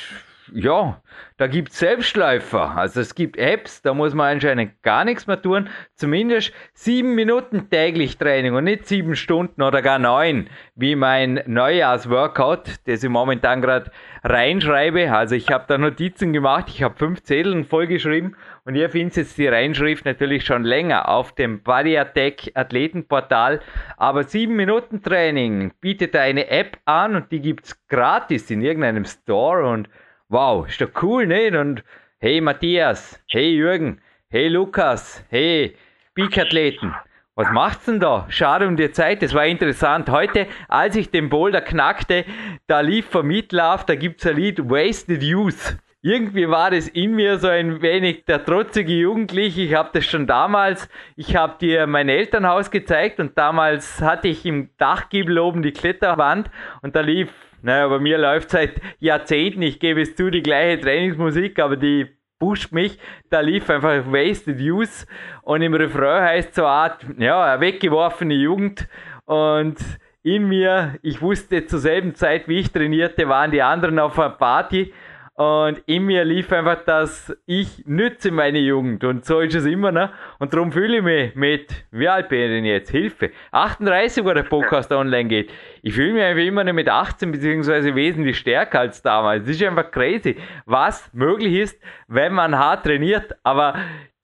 [0.52, 1.00] ja,
[1.38, 2.76] da gibt es Selbstläufer.
[2.76, 5.68] Also es gibt Apps, da muss man anscheinend gar nichts mehr tun.
[5.94, 12.70] Zumindest sieben Minuten täglich Training und nicht sieben Stunden oder gar neun, wie mein Neujahrsworkout,
[12.86, 13.90] das ich momentan gerade
[14.24, 15.12] reinschreibe.
[15.12, 19.36] Also ich habe da Notizen gemacht, ich habe fünf Zetteln vollgeschrieben und ihr findet jetzt
[19.36, 23.60] die Reinschrift natürlich schon länger auf dem Body Athletenportal.
[23.98, 29.04] Aber sieben Minuten Training bietet eine App an und die gibt es gratis in irgendeinem
[29.04, 29.90] Store und
[30.28, 31.54] Wow, ist doch cool, nicht?
[31.54, 31.84] Und
[32.18, 35.76] hey Matthias, hey Jürgen, hey Lukas, hey
[36.14, 36.92] Peak-Athleten.
[37.36, 38.26] Was macht's denn da?
[38.28, 40.10] Schade um die Zeit, das war interessant.
[40.10, 42.24] Heute, als ich den Boulder knackte,
[42.66, 45.76] da lief vom Mitlauf, da gibt's ein Lied Wasted Youth.
[46.02, 49.62] Irgendwie war das in mir so ein wenig der trotzige Jugendliche.
[49.62, 54.44] Ich habe das schon damals, ich habe dir mein Elternhaus gezeigt und damals hatte ich
[54.44, 56.50] im Dachgiebel oben die Kletterwand
[56.82, 57.30] und da lief
[57.62, 62.06] naja, bei mir läuft seit Jahrzehnten, ich gebe es zu, die gleiche Trainingsmusik, aber die
[62.38, 62.98] pusht mich.
[63.30, 65.06] Da lief einfach Wasted Youth
[65.42, 68.88] und im Refrain heißt so eine Art, ja, weggeworfene Jugend.
[69.24, 69.78] Und
[70.22, 74.30] in mir, ich wusste zur selben Zeit, wie ich trainierte, waren die anderen auf einer
[74.30, 74.92] Party
[75.36, 79.04] und in mir lief einfach das, ich nütze meine Jugend.
[79.04, 80.10] Und so ist es immer, ne?
[80.38, 82.90] Und darum fühle ich mich mit, wie alt bin ich denn jetzt?
[82.90, 83.30] Hilfe.
[83.52, 85.52] 38, wo der Podcast online geht.
[85.82, 89.44] Ich fühle mich einfach immer noch mit 18, beziehungsweise wesentlich stärker als damals.
[89.44, 93.36] Das ist einfach crazy, was möglich ist, wenn man hart trainiert.
[93.42, 93.74] Aber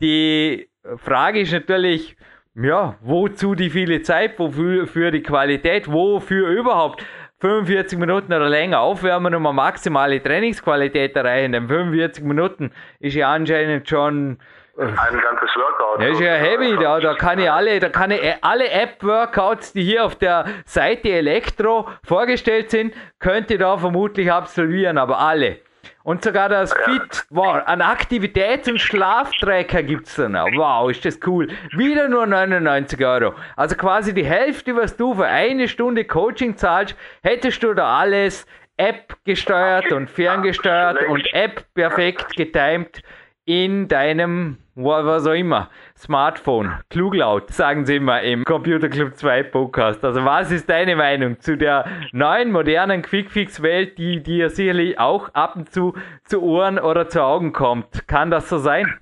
[0.01, 2.17] die Frage ist natürlich,
[2.55, 7.05] ja, wozu die viele Zeit, wofür für die Qualität, wofür überhaupt?
[7.43, 11.51] 45 Minuten oder länger aufwärmen und man maximale Trainingsqualität erreichen.
[11.51, 14.39] Denn 45 Minuten ist ja anscheinend schon
[14.79, 16.01] äh, ein ganzes Workout.
[16.01, 19.83] Das ist ja heavy, da, da kann ich alle, da kann ich alle App-Workouts, die
[19.83, 25.59] hier auf der Seite Elektro vorgestellt sind, könnte ich da vermutlich absolvieren, aber alle.
[26.05, 30.49] Und sogar das Fit, wow, ein Aktivitäts- und Schlaftracker gibt es dann auch.
[30.55, 31.49] Wow, ist das cool.
[31.77, 33.35] Wieder nur 99 Euro.
[33.57, 38.47] Also quasi die Hälfte, was du für eine Stunde Coaching zahlst, hättest du da alles
[38.77, 43.03] App gesteuert und ferngesteuert und App perfekt getimed
[43.45, 45.71] in deinem, was auch immer,
[46.03, 46.81] Smartphone.
[46.91, 50.05] Klug laut, sagen sie immer im Computer Club 2 Podcast.
[50.05, 55.55] Also was ist deine Meinung zu der neuen, modernen Quickfix-Welt, die dir sicherlich auch ab
[55.55, 58.09] und zu zu Ohren oder zu Augen kommt?
[58.09, 58.99] Kann das so sein?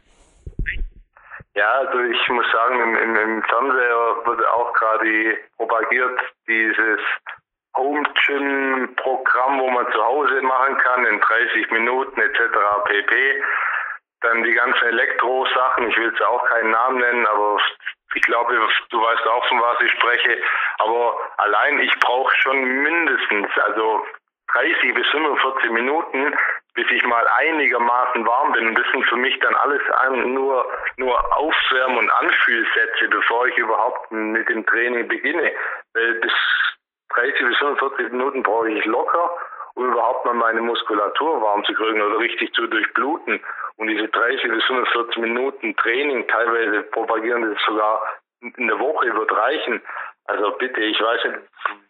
[1.54, 7.00] Ja, also ich muss sagen, im, im, im Fernseher wird auch gerade propagiert, dieses
[7.76, 12.40] Home Gym Programm, wo man zu Hause machen kann in 30 Minuten etc.
[12.84, 13.42] pp.
[14.22, 17.58] Dann die ganzen Elektro-Sachen, ich will jetzt auch keinen Namen nennen, aber
[18.14, 18.54] ich glaube,
[18.90, 20.42] du weißt auch, von was ich spreche.
[20.78, 24.04] Aber allein ich brauche schon mindestens, also
[24.52, 26.34] 30 bis 45 Minuten,
[26.74, 28.68] bis ich mal einigermaßen warm bin.
[28.68, 29.82] Und das sind für mich dann alles
[30.24, 35.52] nur, nur Aufwärm- und Anfühlsätze, bevor ich überhaupt mit dem Training beginne.
[35.94, 36.32] Weil bis
[37.10, 39.36] 30 bis 45 Minuten brauche ich locker,
[39.74, 43.40] um überhaupt mal meine Muskulatur warm zu kriegen oder richtig zu durchbluten.
[43.80, 48.02] Und diese 30 bis 45 Minuten Training, teilweise propagieren das sogar
[48.42, 49.80] in der Woche, wird reichen.
[50.26, 51.38] Also bitte, ich weiß nicht,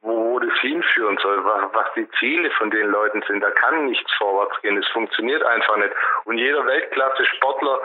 [0.00, 3.40] wo, das hinführen soll, was, was die Ziele von den Leuten sind.
[3.40, 4.76] Da kann nichts vorwärts gehen.
[4.76, 5.92] Es funktioniert einfach nicht.
[6.26, 7.80] Und jeder Weltklasse-Sportler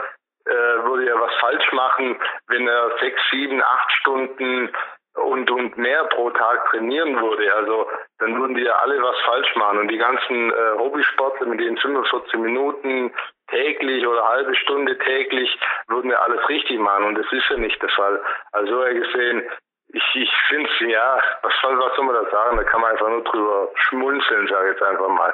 [0.46, 2.16] äh, würde ja was falsch machen,
[2.48, 4.70] wenn er sechs, sieben, acht Stunden
[5.16, 7.54] und, und mehr pro Tag trainieren würde.
[7.54, 7.88] Also
[8.20, 9.80] dann würden die ja alle was falsch machen.
[9.80, 13.14] Und die ganzen äh, Hobbysportler mit den 45 Minuten
[13.50, 17.06] täglich oder halbe Stunde täglich würden ja alles richtig machen.
[17.06, 18.22] Und das ist ja nicht der Fall.
[18.52, 19.44] Also ja gesehen,
[19.90, 22.58] ich, ich finde es, ja, was soll, was soll man da sagen?
[22.58, 25.34] Da kann man einfach nur drüber schmunzeln, sage ich jetzt einfach mal.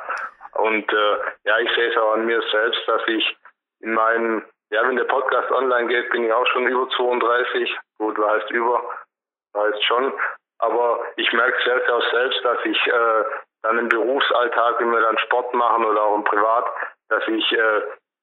[0.54, 3.38] Und äh, ja, ich sehe es auch an mir selbst, dass ich
[3.80, 7.76] in meinem, ja, wenn der Podcast online geht, bin ich auch schon über 32.
[7.98, 8.84] Gut, du heißt über,
[9.56, 10.14] heißt schon.
[10.60, 13.24] Aber ich merke selbst auch selbst, dass ich äh,
[13.64, 16.66] dann im Berufsalltag, wenn wir dann Sport machen oder auch im Privat,
[17.10, 17.82] dass ich äh,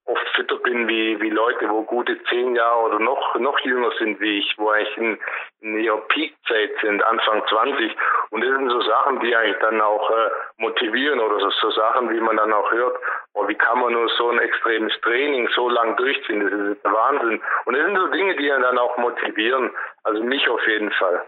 [0.09, 4.21] oft fitter bin wie, wie Leute, wo gute zehn Jahre oder noch, noch jünger sind
[4.21, 5.19] wie ich, wo eigentlich in,
[5.61, 7.95] in ihrer Peakzeit sind, Anfang 20.
[8.31, 12.11] Und das sind so Sachen, die eigentlich dann auch äh, motivieren oder so, so Sachen,
[12.11, 12.97] wie man dann auch hört,
[13.35, 16.93] oh, wie kann man nur so ein extremes Training so lang durchziehen, das ist der
[16.93, 17.41] Wahnsinn.
[17.65, 19.71] Und das sind so Dinge, die einen dann auch motivieren,
[20.05, 21.23] also mich auf jeden Fall.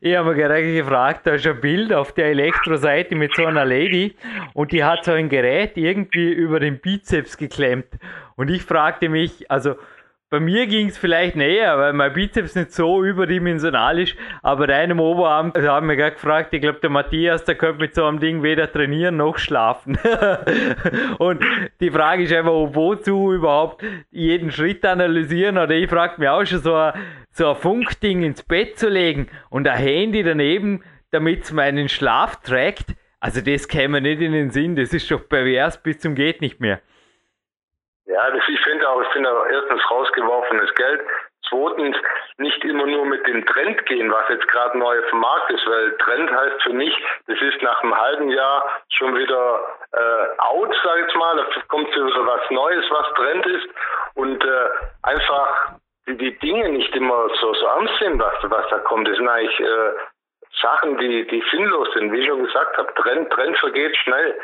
[0.00, 3.64] Ich habe mir gerade gefragt, da ist ein Bild auf der Elektroseite mit so einer
[3.64, 4.14] Lady
[4.52, 7.88] und die hat so ein Gerät irgendwie über den Bizeps geklemmt.
[8.36, 9.76] Und ich fragte mich, also
[10.28, 14.98] bei mir ging es vielleicht näher, weil mein Bizeps nicht so überdimensional ist, aber deinem
[14.98, 18.18] Oberarm, also haben wir gerade gefragt, ich glaube der Matthias, der könnte mit so einem
[18.18, 19.96] Ding weder trainieren noch schlafen.
[21.18, 21.44] und
[21.80, 26.60] die Frage ist einfach, wozu überhaupt jeden Schritt analysieren oder ich frage mich auch schon
[26.60, 26.94] so ein,
[27.30, 32.42] so ein Funkding ins Bett zu legen und ein Handy daneben, damit es meinen Schlaf
[32.42, 32.96] trägt.
[33.20, 36.60] Also das käme nicht in den Sinn, das ist doch pervers bis zum geht nicht
[36.60, 36.80] mehr.
[38.06, 41.00] Ja, das, ich finde auch, ich finde auch erstens rausgeworfenes Geld.
[41.48, 41.96] Zweitens
[42.38, 45.66] nicht immer nur mit dem Trend gehen, was jetzt gerade neu auf dem Markt ist,
[45.66, 49.60] weil Trend heißt für mich, das ist nach einem halben Jahr schon wieder
[49.92, 51.36] äh, out, sag ich jetzt mal.
[51.36, 53.68] Da kommt wieder was Neues, was Trend ist
[54.14, 54.68] und äh,
[55.02, 55.72] einfach
[56.06, 59.08] die, die Dinge nicht immer so, so ernst sind, was, was da kommt.
[59.08, 59.92] Das sind eigentlich äh,
[60.62, 62.12] Sachen, die, die sinnlos sind.
[62.12, 64.38] Wie ich schon gesagt habe, Trend, Trend vergeht schnell.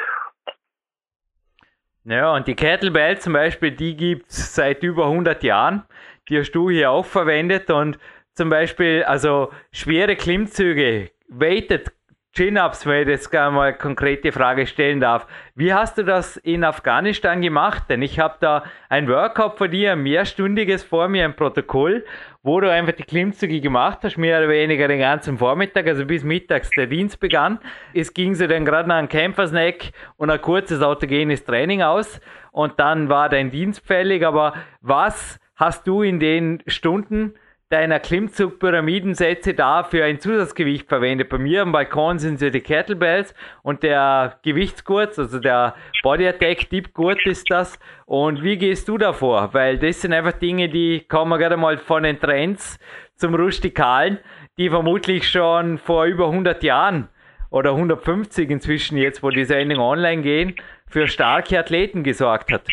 [2.04, 5.84] Ja, und die Kettlebell zum Beispiel, die gibt es seit über 100 Jahren.
[6.28, 7.98] Die hast du hier auch verwendet und
[8.34, 11.92] zum Beispiel, also schwere Klimmzüge, weighted
[12.34, 15.26] Chin-Ups, wenn ich jetzt gar mal konkrete Frage stellen darf.
[15.54, 17.84] Wie hast du das in Afghanistan gemacht?
[17.90, 22.06] Denn ich habe da ein Workout von dir, ein mehrstündiges vor mir, ein Protokoll,
[22.42, 26.24] wo du einfach die Klimmzüge gemacht hast, mehr oder weniger den ganzen Vormittag, also bis
[26.24, 27.60] mittags der Dienst begann.
[27.94, 32.80] Es ging so dann gerade noch ein Kämpfersnack und ein kurzes autogenes Training aus und
[32.80, 34.26] dann war dein Dienst fällig.
[34.26, 37.34] Aber was hast du in den Stunden
[37.72, 41.30] deiner Klimmzug-Pyramidensätze da für ein Zusatzgewicht verwendet.
[41.30, 46.68] Bei mir am Balkon sind sie die Kettlebells und der Gewichtsgurt, also der Body Attack
[46.68, 47.78] Deep Gurt ist das.
[48.04, 49.54] Und wie gehst du davor?
[49.54, 52.78] Weil das sind einfach Dinge, die kommen gerade mal von den Trends
[53.16, 54.18] zum Rustikalen,
[54.58, 57.08] die vermutlich schon vor über 100 Jahren
[57.48, 60.56] oder 150 inzwischen jetzt, wo die Sendungen online gehen,
[60.88, 62.68] für starke Athleten gesorgt hat.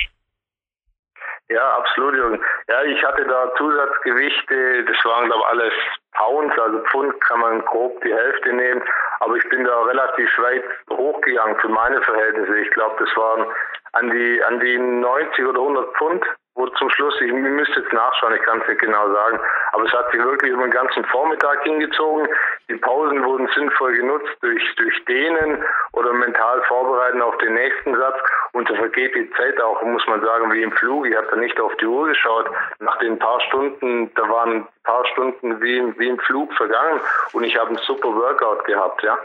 [1.51, 2.39] Ja, absolut, Jürgen.
[2.67, 5.73] Ja, ich hatte da Zusatzgewichte, das waren glaube ich alles
[6.13, 8.83] Pounds, also Pfund kann man grob die Hälfte nehmen,
[9.19, 12.55] aber ich bin da relativ weit hochgegangen für meine Verhältnisse.
[12.59, 13.47] Ich glaube, das waren
[13.93, 16.23] an die an die 90 oder 100 Pfund
[16.59, 19.39] wurde zum Schluss, ich müsste jetzt nachschauen, ich kann es nicht genau sagen,
[19.71, 22.27] aber es hat sich wirklich über den ganzen Vormittag hingezogen.
[22.69, 28.17] Die Pausen wurden sinnvoll genutzt durch, durch Dehnen oder mental vorbereiten auf den nächsten Satz
[28.51, 31.07] und da vergeht die Zeit auch, muss man sagen, wie im Flug.
[31.07, 32.47] Ich habe da nicht auf die Uhr geschaut.
[32.79, 36.99] Nach den paar Stunden, da waren ein paar Stunden wie, im, wie im Flug vergangen
[37.31, 39.17] und ich habe einen super Workout gehabt, ja.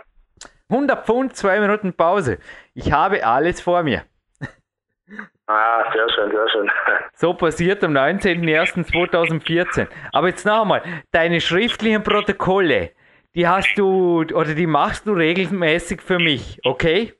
[0.70, 2.38] 100 Pfund, zwei Minuten Pause.
[2.74, 4.04] Ich habe alles vor mir.
[5.46, 6.70] Ah, sehr schön, sehr schön.
[7.14, 9.86] So passiert am 19.01.2014.
[10.12, 10.82] Aber jetzt noch einmal,
[11.12, 12.90] deine schriftlichen Protokolle,
[13.34, 17.12] die hast du oder die machst du regelmäßig für mich, okay?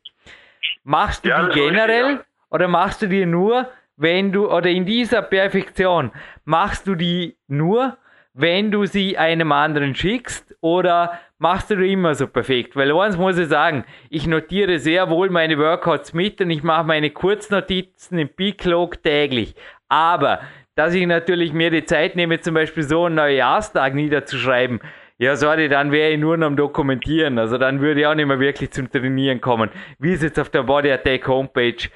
[0.83, 2.51] Machst du ja, die generell richtig, ja.
[2.51, 6.11] oder machst du die nur, wenn du, oder in dieser Perfektion,
[6.45, 7.97] machst du die nur,
[8.35, 12.75] wenn du sie einem anderen schickst oder machst du immer so perfekt?
[12.75, 16.85] Weil eins muss ich sagen, ich notiere sehr wohl meine Workouts mit und ich mache
[16.85, 19.55] meine Kurznotizen im Biclog täglich.
[19.89, 20.41] Aber,
[20.75, 24.81] dass ich natürlich mir die Zeit nehme, zum Beispiel so einen Neujahrstag niederzuschreiben,
[25.17, 27.39] ja, sorry, dann wäre ich nur noch am Dokumentieren.
[27.39, 29.71] Also dann würde ich auch nicht mehr wirklich zum Trainieren kommen.
[30.01, 31.89] Wie es jetzt auf der Body Attack Homepage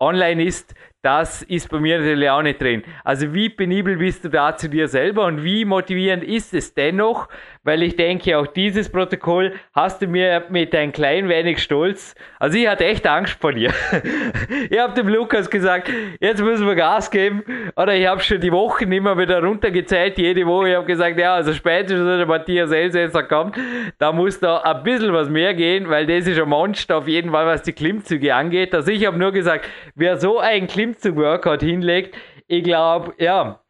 [0.00, 0.74] online ist,
[1.04, 2.82] das ist bei mir natürlich auch nicht drin.
[3.04, 7.28] Also wie penibel bist du da zu dir selber und wie motivierend ist es dennoch,
[7.64, 12.56] weil ich denke, auch dieses Protokoll hast du mir mit ein klein wenig Stolz, also
[12.56, 13.72] ich hatte echt Angst vor dir.
[14.70, 15.90] ich habe dem Lukas gesagt,
[16.20, 17.42] jetzt müssen wir Gas geben,
[17.76, 21.34] oder ich habe schon die Wochen immer wieder runtergezählt, jede Woche, ich habe gesagt, ja,
[21.34, 23.56] also spätestens wenn der Matthias Elsässer kommt,
[23.98, 27.30] da muss da ein bisschen was mehr gehen, weil das ist ein Monster auf jeden
[27.30, 28.74] Fall, was die Klimmzüge angeht.
[28.74, 32.14] Also ich habe nur gesagt, wer so einen Klimmzug-Workout hinlegt,
[32.46, 33.60] ich glaube, ja,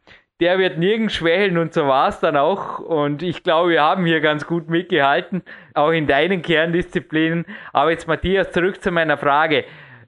[0.41, 2.78] der wird nirgends schwächeln und so war es dann auch.
[2.80, 5.43] Und ich glaube, wir haben hier ganz gut mitgehalten,
[5.74, 7.47] auch in deinen Kerndisziplinen.
[7.72, 9.64] Aber jetzt Matthias, zurück zu meiner Frage.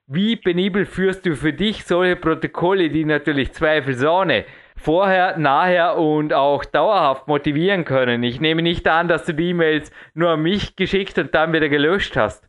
[0.08, 4.44] Wie penibel führst du für dich solche Protokolle, die natürlich zweifelsohne
[4.76, 8.22] vorher, nachher und auch dauerhaft motivieren können?
[8.22, 11.68] Ich nehme nicht an, dass du die E-Mails nur an mich geschickt und dann wieder
[11.68, 12.48] gelöscht hast.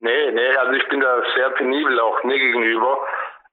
[0.00, 2.98] Nee, nee, also ich bin da sehr penibel auch mir gegenüber.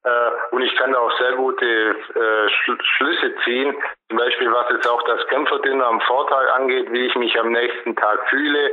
[0.05, 2.49] Äh, und ich kann da auch sehr gute äh,
[2.97, 3.75] Schlüsse ziehen,
[4.09, 7.95] zum Beispiel was jetzt auch das Kämpferdinner am Vortag angeht, wie ich mich am nächsten
[7.95, 8.71] Tag fühle,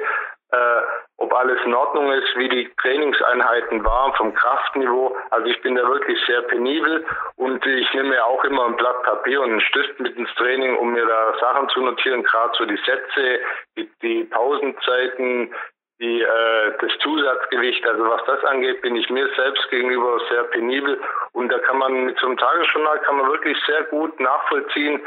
[0.53, 0.80] äh,
[1.16, 5.16] ob alles in Ordnung ist, wie die Trainingseinheiten waren vom Kraftniveau.
[5.30, 7.07] Also ich bin da wirklich sehr penibel
[7.37, 10.93] und ich nehme auch immer ein Blatt Papier und einen Stift mit ins Training, um
[10.93, 13.41] mir da Sachen zu notieren, gerade so die Sätze,
[13.78, 15.55] die, die Pausenzeiten,
[16.01, 21.01] die, äh, das Zusatzgewicht, also was das angeht, bin ich mir selbst gegenüber sehr penibel
[21.32, 25.01] und da kann man mit so einem Tagesjournal kann man wirklich sehr gut nachvollziehen,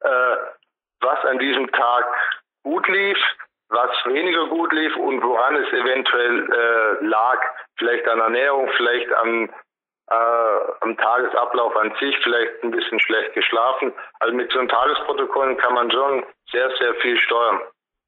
[0.00, 0.36] äh,
[1.00, 2.06] was an diesem Tag
[2.62, 3.18] gut lief,
[3.68, 7.40] was weniger gut lief und woran es eventuell äh, lag.
[7.78, 9.50] Vielleicht an Ernährung, vielleicht an,
[10.10, 13.92] äh, am Tagesablauf an sich, vielleicht ein bisschen schlecht geschlafen.
[14.20, 17.60] Also mit so einem Tagesprotokoll kann man schon sehr, sehr viel steuern.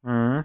[0.02, 0.44] Mhm.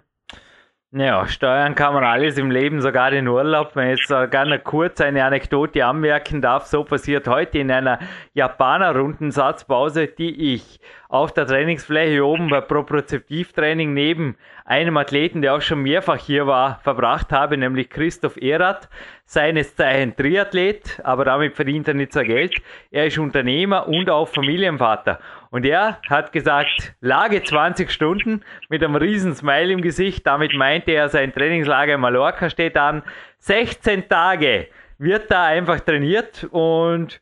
[0.92, 3.76] Ja, steuern kann man alles im Leben, sogar den Urlaub.
[3.76, 8.00] Wenn ich jetzt gerne kurz eine Anekdote anmerken darf, so passiert heute in einer
[8.34, 15.82] Japaner-Rundensatzpause, die ich auf der Trainingsfläche oben bei Propriozeptivtraining neben einem Athleten, der auch schon
[15.82, 18.88] mehrfach hier war, verbracht habe, nämlich Christoph Erath,
[19.24, 22.60] seines Zeichen Triathlet, aber damit verdient er nicht so Geld.
[22.90, 25.20] Er ist Unternehmer und auch Familienvater.
[25.50, 30.26] Und er hat gesagt, Lage 20 Stunden mit einem riesen Smile im Gesicht.
[30.26, 33.02] Damit meinte er, sein Trainingslager in Mallorca steht an.
[33.38, 37.20] 16 Tage wird da einfach trainiert und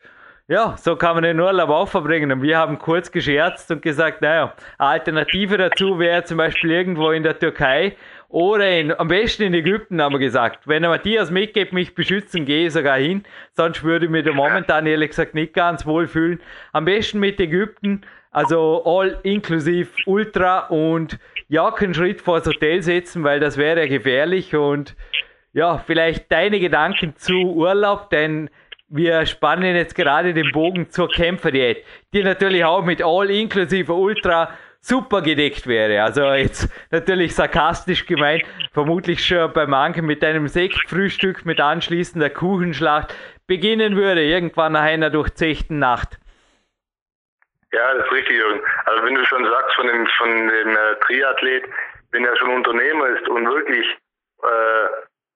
[0.51, 2.33] ja, so kann man den Urlaub auch verbringen.
[2.33, 7.23] Und wir haben kurz gescherzt und gesagt, naja, Alternative dazu wäre zum Beispiel irgendwo in
[7.23, 7.97] der Türkei
[8.31, 10.67] oder in, am besten in Ägypten, haben wir gesagt.
[10.67, 13.25] Wenn der Matthias mitgeht, mich beschützen, gehe ich sogar hin.
[13.53, 16.41] Sonst würde ich mich da momentan ehrlich gesagt nicht ganz wohl fühlen.
[16.73, 21.19] Am besten mit Ägypten, also all inklusiv Ultra und
[21.49, 24.97] ja, keinen Schritt vor das Hotel setzen, weil das wäre gefährlich und
[25.53, 28.51] ja, vielleicht deine Gedanken zu Urlaub, denn
[28.89, 34.51] wir spannen jetzt gerade den Bogen zur Kämpferdiät, die natürlich auch mit All inklusive Ultra
[34.81, 36.03] super gedeckt wäre.
[36.03, 43.15] Also jetzt natürlich sarkastisch gemeint, vermutlich schon bei manchen mit einem Sektfrühstück mit anschließender Kuchenschlacht
[43.47, 46.19] beginnen würde, irgendwann nach einer durchzechten Nacht.
[47.73, 48.61] Ja, das ist richtig, Jürgen.
[48.87, 51.65] Also wenn du schon sagst von dem, von dem äh, Triathlet,
[52.13, 53.87] wenn er schon Unternehmer ist und wirklich
[54.43, 54.89] äh,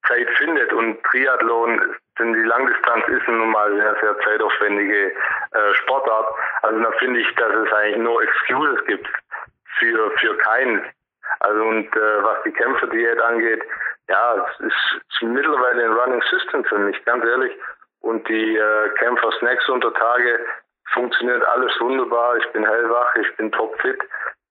[0.06, 6.34] Zeit findet und Triathlon denn die Langdistanz ist nun mal sehr, sehr zeitaufwendige äh, Sportart.
[6.62, 9.08] Also da finde ich, dass es eigentlich nur Excuses gibt
[9.78, 10.84] für, für keinen.
[11.40, 13.62] Also und äh, was die Kämpferdiät angeht,
[14.08, 17.52] ja, es ist, ist mittlerweile ein Running System für mich, ganz ehrlich.
[18.00, 20.40] Und die äh, Kämpfer-Snacks unter Tage
[20.92, 22.36] funktioniert alles wunderbar.
[22.36, 24.00] Ich bin hellwach, ich bin topfit,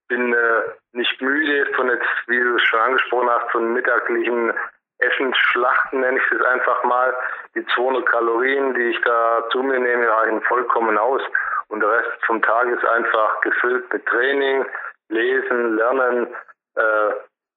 [0.08, 0.62] bin äh,
[0.94, 4.54] nicht müde von jetzt, wie du es schon angesprochen hast, von mittaglichen
[5.00, 7.14] Essensschlachten nenne ich es einfach mal.
[7.56, 11.22] Die 200 Kalorien, die ich da zu mir nehme, reichen vollkommen aus.
[11.70, 14.66] Und der Rest vom Tag ist einfach gefüllt mit Training,
[15.10, 16.28] Lesen, Lernen
[16.76, 17.12] äh,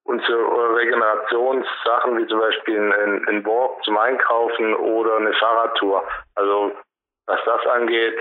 [0.05, 0.35] und so
[0.75, 6.07] Regenerationssachen wie zum Beispiel ein, ein Walk zum Einkaufen oder eine Fahrradtour.
[6.35, 6.75] Also
[7.27, 8.17] was das angeht,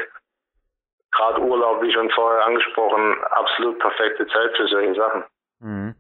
[1.15, 5.25] gerade Urlaub, wie schon vorher angesprochen, absolut perfekte Zeit für solche Sachen.
[5.61, 5.95] Mhm.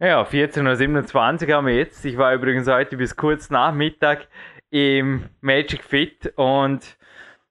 [0.00, 2.04] Ja, 14.27 Uhr haben wir jetzt.
[2.04, 4.28] Ich war übrigens heute bis kurz nach Mittag
[4.70, 6.96] im Magic Fit und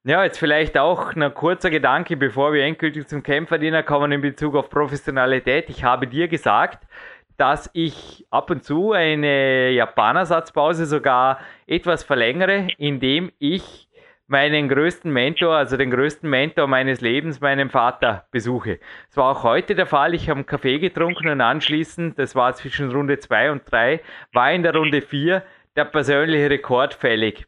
[0.05, 4.55] ja, jetzt vielleicht auch ein kurzer Gedanke, bevor wir endgültig zum Kämpferdiener kommen in Bezug
[4.55, 5.69] auf Professionalität.
[5.69, 6.87] Ich habe dir gesagt,
[7.35, 13.86] dass ich ab und zu eine Japanersatzpause sogar etwas verlängere, indem ich
[14.27, 18.79] meinen größten Mentor, also den größten Mentor meines Lebens, meinen Vater, besuche.
[19.07, 20.13] Das war auch heute der Fall.
[20.13, 24.01] Ich habe einen Kaffee getrunken und anschließend, das war zwischen Runde 2 und 3,
[24.33, 25.43] war in der Runde 4
[25.75, 27.45] der persönliche Rekord fällig.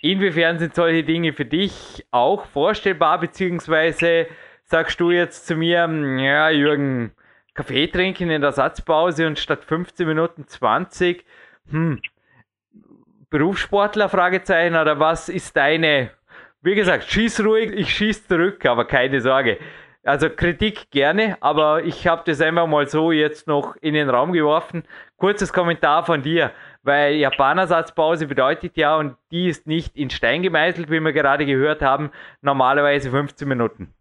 [0.00, 4.26] Inwiefern sind solche Dinge für dich auch vorstellbar, beziehungsweise
[4.64, 5.88] sagst du jetzt zu mir,
[6.18, 7.12] ja, Jürgen,
[7.54, 11.24] Kaffee trinken in der Satzpause und statt 15 Minuten 20,
[11.70, 12.00] hm,
[13.30, 14.08] Berufssportler?
[14.08, 16.10] Fragezeichen oder was ist deine?
[16.62, 19.58] Wie gesagt, schieß ruhig, ich schieß zurück, aber keine Sorge.
[20.04, 24.32] Also Kritik gerne, aber ich habe das einfach mal so jetzt noch in den Raum
[24.32, 24.84] geworfen.
[25.18, 26.52] Kurzes Kommentar von dir,
[26.82, 31.82] weil Japanersatzpause bedeutet ja, und die ist nicht in Stein gemeißelt, wie wir gerade gehört
[31.82, 32.10] haben,
[32.40, 33.92] normalerweise 15 Minuten.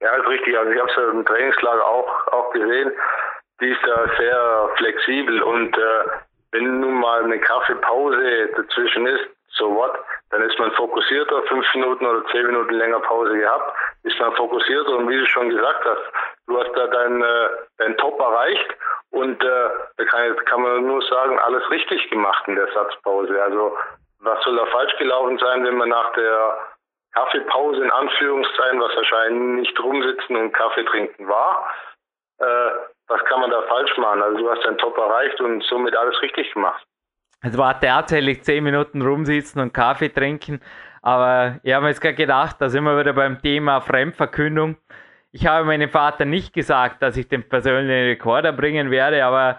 [0.00, 0.58] Ja, ist richtig.
[0.58, 2.90] Also ich habe es im Trainingslager auch, auch gesehen.
[3.60, 5.80] Die ist da sehr flexibel und äh,
[6.54, 9.26] wenn nun mal eine Kaffeepause dazwischen ist,
[9.56, 9.92] so what,
[10.30, 14.96] dann ist man fokussierter, fünf Minuten oder zehn Minuten länger Pause gehabt, ist man fokussierter
[14.96, 16.02] und wie du schon gesagt hast,
[16.46, 17.48] du hast da dein, äh,
[17.78, 18.76] dein Top erreicht
[19.10, 23.42] und äh, da kann, kann man nur sagen, alles richtig gemacht in der Satzpause.
[23.42, 23.76] Also
[24.20, 26.58] was soll da falsch gelaufen sein, wenn man nach der
[27.14, 31.68] Kaffeepause in Anführungszeichen, was wahrscheinlich nicht rumsitzen und Kaffee trinken war,
[32.38, 32.70] äh,
[33.08, 34.22] was kann man da falsch machen?
[34.22, 36.84] Also du hast deinen Top erreicht und somit alles richtig gemacht.
[37.42, 40.60] Es war tatsächlich zehn Minuten rumsitzen und Kaffee trinken,
[41.02, 44.76] aber ich habe mir jetzt gerade gedacht, da sind wir wieder beim Thema Fremdverkündung.
[45.30, 49.58] Ich habe meinem Vater nicht gesagt, dass ich den persönlichen Rekord erbringen werde, aber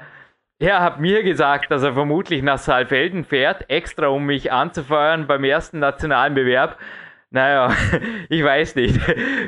[0.58, 5.44] er hat mir gesagt, dass er vermutlich nach Saalfelden fährt, extra um mich anzufeuern beim
[5.44, 6.80] ersten nationalen Bewerb.
[7.30, 7.76] Naja,
[8.30, 9.00] ich weiß nicht.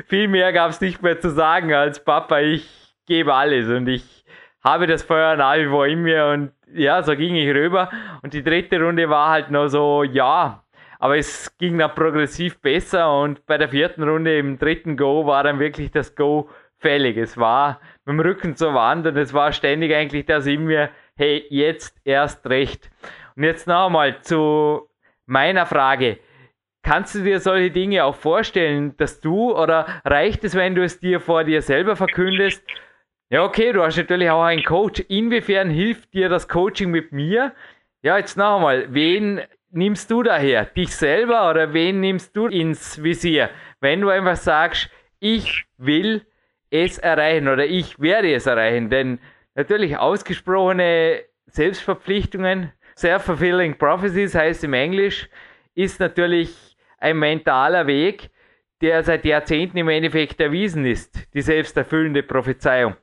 [0.06, 4.24] Viel mehr gab es nicht mehr zu sagen als Papa, ich gebe alles und ich
[4.62, 7.88] habe das Feuer nach wie vor in mir und ja, so ging ich rüber.
[8.22, 10.62] Und die dritte Runde war halt nur so, ja,
[10.98, 15.42] aber es ging dann progressiv besser und bei der vierten Runde im dritten Go war
[15.44, 16.48] dann wirklich das Go
[16.78, 17.16] fällig.
[17.16, 20.90] Es war mit dem Rücken zur Wand und es war ständig eigentlich das in mir,
[21.16, 22.90] hey, jetzt erst recht.
[23.36, 24.88] Und jetzt noch einmal zu
[25.26, 26.18] meiner Frage.
[26.82, 31.00] Kannst du dir solche Dinge auch vorstellen, dass du oder reicht es, wenn du es
[31.00, 32.64] dir vor dir selber verkündest
[33.30, 35.00] ja, okay, du hast natürlich auch einen Coach.
[35.08, 37.52] Inwiefern hilft dir das Coaching mit mir?
[38.02, 40.64] Ja, jetzt noch einmal, wen nimmst du daher?
[40.64, 43.50] Dich selber oder wen nimmst du ins Visier?
[43.80, 46.24] Wenn du einfach sagst, ich will
[46.70, 49.18] es erreichen oder ich werde es erreichen, denn
[49.54, 55.28] natürlich ausgesprochene Selbstverpflichtungen, self-fulfilling prophecies heißt im Englisch,
[55.74, 58.30] ist natürlich ein mentaler Weg,
[58.80, 62.96] der seit Jahrzehnten im Endeffekt erwiesen ist, die selbsterfüllende Prophezeiung.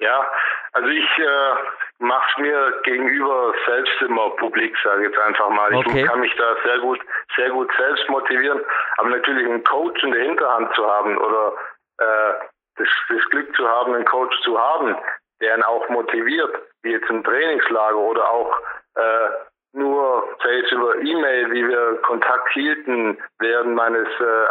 [0.00, 0.30] Ja,
[0.72, 1.54] also ich äh,
[1.98, 5.74] mache es mir gegenüber selbst immer publik, sage ich jetzt einfach mal.
[5.74, 6.02] Okay.
[6.02, 7.00] Ich kann mich da sehr gut,
[7.36, 8.60] sehr gut selbst motivieren,
[8.98, 11.52] aber natürlich einen Coach in der Hinterhand zu haben oder
[11.98, 12.34] äh,
[12.76, 14.96] das, das Glück zu haben, einen Coach zu haben,
[15.40, 18.56] der ihn auch motiviert, wie jetzt im Trainingslager oder auch
[18.94, 19.28] äh,
[19.72, 24.46] nur sei es über E-Mail, wie wir Kontakt hielten während meines äh,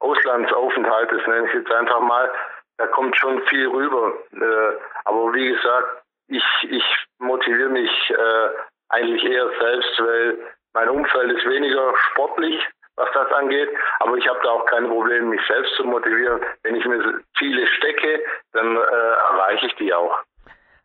[0.00, 2.30] Auslandsaufenthaltes, nenne ich jetzt einfach mal,
[2.78, 4.12] da kommt schon viel rüber.
[4.32, 6.84] Äh, aber wie gesagt, ich, ich
[7.18, 8.48] motiviere mich äh,
[8.88, 10.38] eigentlich eher selbst, weil
[10.74, 12.60] mein Umfeld ist weniger sportlich,
[12.96, 13.70] was das angeht.
[14.00, 16.40] Aber ich habe da auch kein Problem, mich selbst zu motivieren.
[16.62, 18.22] Wenn ich mir Ziele stecke,
[18.52, 20.18] dann äh, erreiche ich die auch.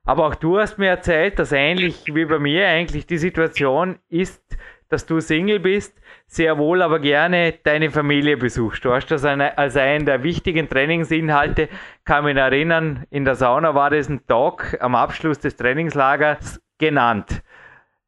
[0.05, 4.57] Aber auch du hast mir erzählt, dass ähnlich wie bei mir eigentlich die Situation ist,
[4.89, 8.85] dass du Single bist, sehr wohl aber gerne deine Familie besuchst.
[8.85, 11.69] Du hast das als einen der wichtigen Trainingsinhalte,
[12.05, 17.41] kann mich erinnern, in der Sauna war das ein Talk am Abschluss des Trainingslagers genannt.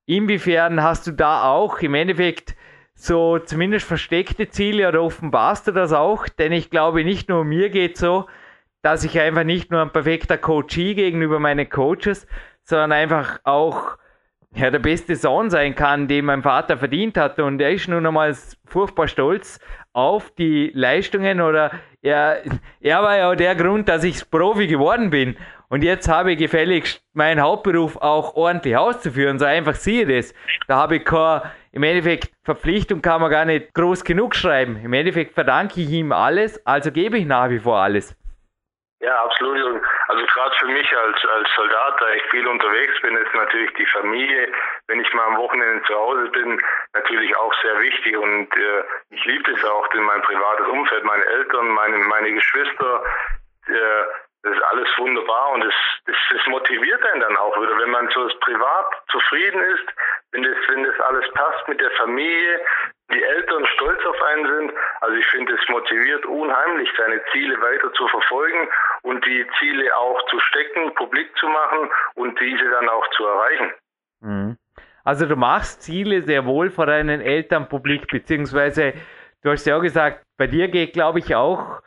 [0.05, 2.55] Inwiefern hast du da auch im Endeffekt
[2.93, 6.27] so zumindest versteckte Ziele oder offenbarst du das auch?
[6.27, 8.27] Denn ich glaube, nicht nur mir geht so,
[8.83, 12.27] dass ich einfach nicht nur ein perfekter Coachie gegenüber meinen Coaches,
[12.61, 13.97] sondern einfach auch
[14.55, 17.39] ja, der beste Sohn sein kann, den mein Vater verdient hat.
[17.39, 18.35] Und er ist nun einmal
[18.65, 19.59] furchtbar stolz
[19.93, 21.71] auf die Leistungen oder
[22.01, 22.41] er,
[22.79, 25.37] er war ja der Grund, dass ich Profi geworden bin.
[25.69, 29.39] Und jetzt habe ich gefälligst meinen Hauptberuf auch ordentlich auszuführen.
[29.39, 30.33] So einfach sehe ich das.
[30.67, 34.81] Da habe ich keine, im Endeffekt, Verpflichtung kann man gar nicht groß genug schreiben.
[34.83, 38.17] Im Endeffekt verdanke ich ihm alles, also gebe ich nach wie vor alles.
[39.01, 39.81] Ja, absolut.
[40.09, 43.85] Also gerade für mich als, als Soldat, da ich viel unterwegs bin, ist natürlich die
[43.87, 44.51] Familie,
[44.87, 46.61] wenn ich mal am Wochenende zu Hause bin,
[46.93, 48.15] natürlich auch sehr wichtig.
[48.15, 53.03] Und äh, ich liebe es auch in mein privates Umfeld, meine Eltern, meine, meine Geschwister.
[53.67, 54.03] Äh,
[54.43, 55.73] das ist alles wunderbar und das,
[56.05, 59.85] das, das motiviert einen dann auch wieder, wenn man so privat zufrieden ist,
[60.31, 62.59] wenn das, wenn das alles passt mit der Familie,
[63.13, 64.73] die Eltern stolz auf einen sind.
[65.01, 68.67] Also ich finde, es motiviert unheimlich, seine Ziele weiter zu verfolgen
[69.03, 73.71] und die Ziele auch zu stecken, publik zu machen und diese dann auch zu erreichen.
[74.21, 74.57] Mhm.
[75.03, 78.93] Also du machst Ziele sehr wohl vor deinen Eltern publik, beziehungsweise
[79.43, 81.81] du hast ja auch gesagt, bei dir geht, glaube ich, auch,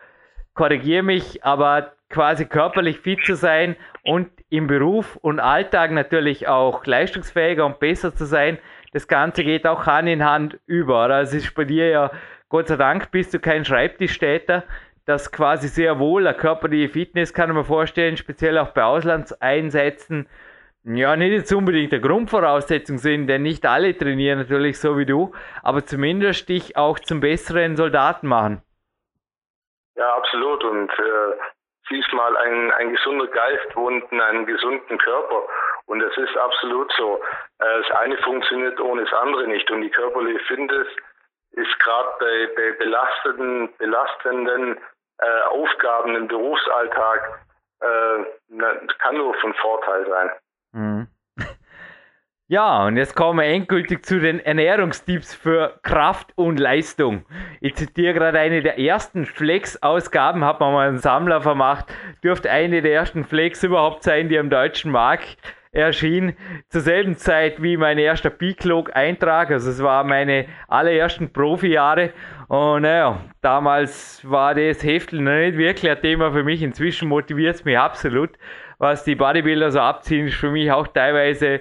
[0.55, 6.85] korrigiere mich, aber quasi körperlich fit zu sein und im Beruf und Alltag natürlich auch
[6.85, 8.59] leistungsfähiger und besser zu sein,
[8.93, 10.99] das Ganze geht auch Hand in Hand über.
[11.01, 12.11] Also es ist bei dir ja,
[12.49, 14.65] Gott sei Dank, bist du kein Schreibtischtäter,
[15.07, 20.29] das quasi sehr wohl eine körperliche Fitness, kann man vorstellen, speziell auch bei Auslandseinsätzen,
[20.87, 25.33] ja, nicht jetzt unbedingt der Grundvoraussetzung sind, denn nicht alle trainieren natürlich so wie du,
[25.63, 28.61] aber zumindest dich auch zum besseren Soldaten machen.
[29.97, 30.63] Ja, absolut.
[30.63, 31.54] Und äh,
[31.89, 35.43] siehst mal, ein, ein gesunder Geist wohnt in einem gesunden Körper.
[35.87, 37.21] Und das ist absolut so.
[37.59, 39.71] Äh, das eine funktioniert ohne das andere nicht.
[39.71, 40.89] Und die körperliche Fitness
[41.53, 44.79] ist gerade bei, bei belastenden, belastenden
[45.19, 47.41] äh, Aufgaben im Berufsalltag
[47.81, 48.25] äh,
[48.99, 50.31] kann nur von Vorteil sein.
[50.73, 51.09] Mhm.
[52.55, 57.25] Ja, und jetzt kommen wir endgültig zu den Ernährungstipps für Kraft und Leistung.
[57.61, 61.87] Ich zitiere gerade eine der ersten Flex-Ausgaben, hat man mal einen Sammler vermacht,
[62.23, 65.37] dürfte eine der ersten Flex überhaupt sein, die am deutschen Markt
[65.73, 66.37] erschien.
[66.69, 72.13] Zur selben Zeit wie mein erster Peak-Log-Eintrag, also es war meine allerersten Profi-Jahre.
[72.47, 76.63] Und naja, damals war das Heftel noch nicht wirklich ein Thema für mich.
[76.63, 78.31] Inzwischen motiviert es mich absolut.
[78.79, 81.61] Was die Bodybuilder so abziehen, ist für mich auch teilweise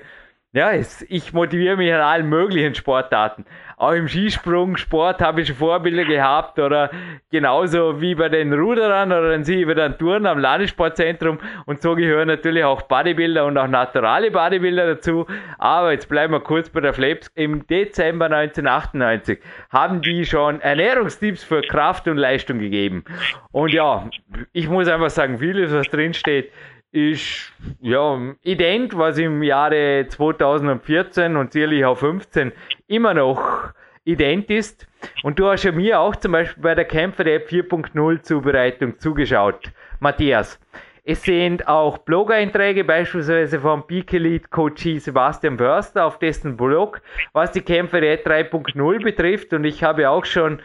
[0.53, 3.43] ja, ich motiviere mich an allen möglichen Sportarten.
[3.75, 6.91] Auch im Skisprung, Sport habe ich schon Vorbilder gehabt oder
[7.31, 11.95] genauso wie bei den Ruderern oder dann ich bei den Touren am Landessportzentrum und so
[11.95, 15.25] gehören natürlich auch Bodybuilder und auch naturale Bodybuilder dazu.
[15.57, 17.31] Aber jetzt bleiben wir kurz bei der Flaps.
[17.33, 19.39] Im Dezember 1998
[19.71, 23.03] haben die schon Ernährungstipps für Kraft und Leistung gegeben.
[23.51, 24.07] Und ja,
[24.51, 26.51] ich muss einfach sagen, vieles, was drin steht,
[26.93, 32.51] ist ja ident, was im Jahre 2014 und sicherlich auch 15
[32.87, 33.73] immer noch
[34.05, 34.87] ident ist.
[35.23, 39.71] Und du hast ja mir auch zum Beispiel bei der Kämpfer der 4.0 Zubereitung zugeschaut,
[39.99, 40.59] Matthias.
[41.03, 47.01] Es sind auch Blog-Einträge, beispielsweise vom Peak Elite Coach Sebastian Förster auf dessen Blog,
[47.33, 49.51] was die Kämpfer der 3.0 betrifft.
[49.51, 50.61] Und ich habe auch schon,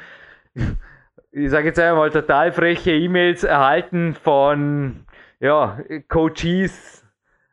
[1.33, 5.07] ich sage jetzt einmal, total freche E-Mails erhalten von
[5.41, 5.78] ja,
[6.09, 7.05] Coaches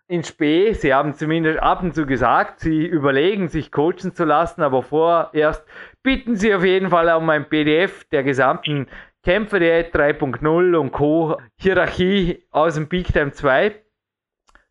[0.08, 0.74] in Spee.
[0.74, 5.66] Sie haben zumindest ab und zu gesagt, sie überlegen, sich coachen zu lassen, aber vorerst
[6.04, 8.88] bitten sie auf jeden Fall um ein PDF der gesamten
[9.24, 11.38] Kämpferdiät 3.0 und Co.
[11.56, 13.76] Hierarchie aus dem Big Time 2.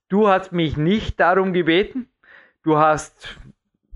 [0.09, 2.09] Du hast mich nicht darum gebeten.
[2.63, 3.37] Du hast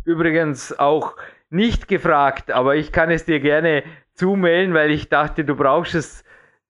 [0.05, 1.17] übrigens auch
[1.51, 6.25] nicht gefragt, aber ich kann es dir gerne zumailen, weil ich dachte, du brauchst es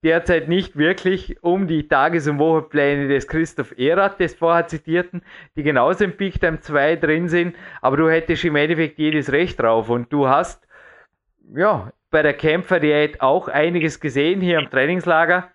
[0.04, 5.22] derzeit nicht wirklich um die Tages- und Wochenpläne des Christoph Erath, des vorher zitierten,
[5.56, 9.60] die genauso im Big Time 2 drin sind, aber du hättest im Endeffekt jedes Recht
[9.60, 10.66] drauf und du hast,
[11.54, 15.50] ja, bei der Kämpferdiät auch einiges gesehen hier im Trainingslager.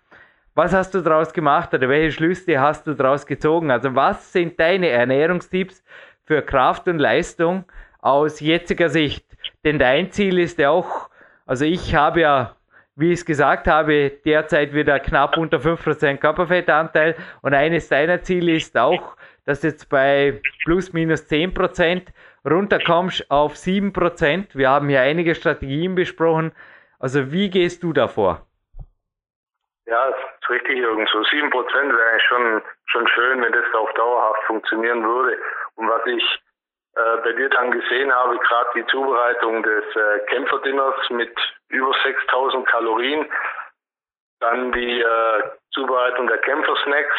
[0.54, 3.72] Was hast du daraus gemacht oder welche Schlüsse hast du daraus gezogen?
[3.72, 5.82] Also was sind deine Ernährungstipps
[6.24, 7.64] für Kraft und Leistung
[8.00, 9.26] aus jetziger Sicht?
[9.64, 11.10] Denn dein Ziel ist ja auch,
[11.44, 12.56] also ich habe ja
[12.96, 17.16] wie ich es gesagt habe, derzeit wieder knapp unter 5% Körperfettanteil.
[17.42, 19.16] Und eines deiner Ziele ist auch,
[19.46, 22.06] dass jetzt bei plus minus 10%
[22.48, 24.48] runterkommst auf 7%.
[24.54, 26.52] Wir haben hier einige Strategien besprochen.
[26.98, 28.46] Also wie gehst du davor?
[29.86, 31.06] Ja, ist richtig, Jürgen.
[31.12, 35.36] So 7% wäre eigentlich schon, schon schön, wenn das auf dauerhaft funktionieren würde.
[35.74, 36.24] Und was ich
[36.96, 41.34] äh, bei dir dann gesehen habe, gerade die Zubereitung des äh, Kämpferdinners mit
[41.68, 43.26] über 6000 Kalorien,
[44.40, 45.42] dann die äh,
[45.72, 47.16] Zubereitung der Kämpfersnacks,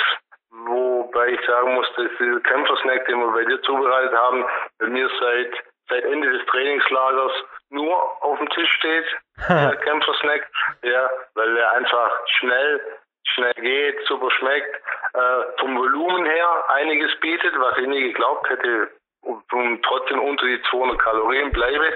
[0.51, 4.45] wobei ich sagen muss, dass diese Kämpfersnack, den wir bei dir zubereitet haben,
[4.80, 5.53] bei mir seit
[5.88, 7.32] seit Ende des Trainingslagers
[7.69, 9.05] nur auf dem Tisch steht,
[9.49, 10.49] der Kämpfersnack,
[10.82, 12.82] ja, weil er einfach schnell
[13.28, 14.76] schnell geht, super schmeckt,
[15.13, 18.91] äh, vom Volumen her einiges bietet, was ich nie geglaubt hätte,
[19.26, 21.91] und trotzdem unter die 200 Kalorien bleibe.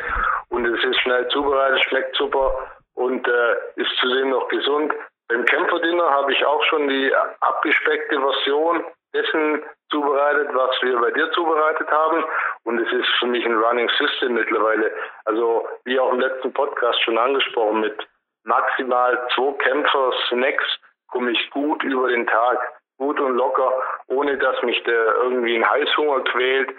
[0.49, 4.93] Und es ist schnell zubereitet, schmeckt super und äh, ist zudem noch gesund.
[5.29, 11.31] Beim Kämpferdinner habe ich auch schon die abgespeckte Version dessen zubereitet, was wir bei dir
[11.31, 12.23] zubereitet haben.
[12.63, 14.91] Und es ist für mich ein Running System mittlerweile.
[15.25, 18.07] Also wie auch im letzten Podcast schon angesprochen, mit
[18.43, 20.65] maximal zwei Kämpfer Snacks
[21.09, 22.59] komme ich gut über den Tag,
[22.97, 23.71] gut und locker,
[24.07, 26.69] ohne dass mich der irgendwie ein Heißhunger quält,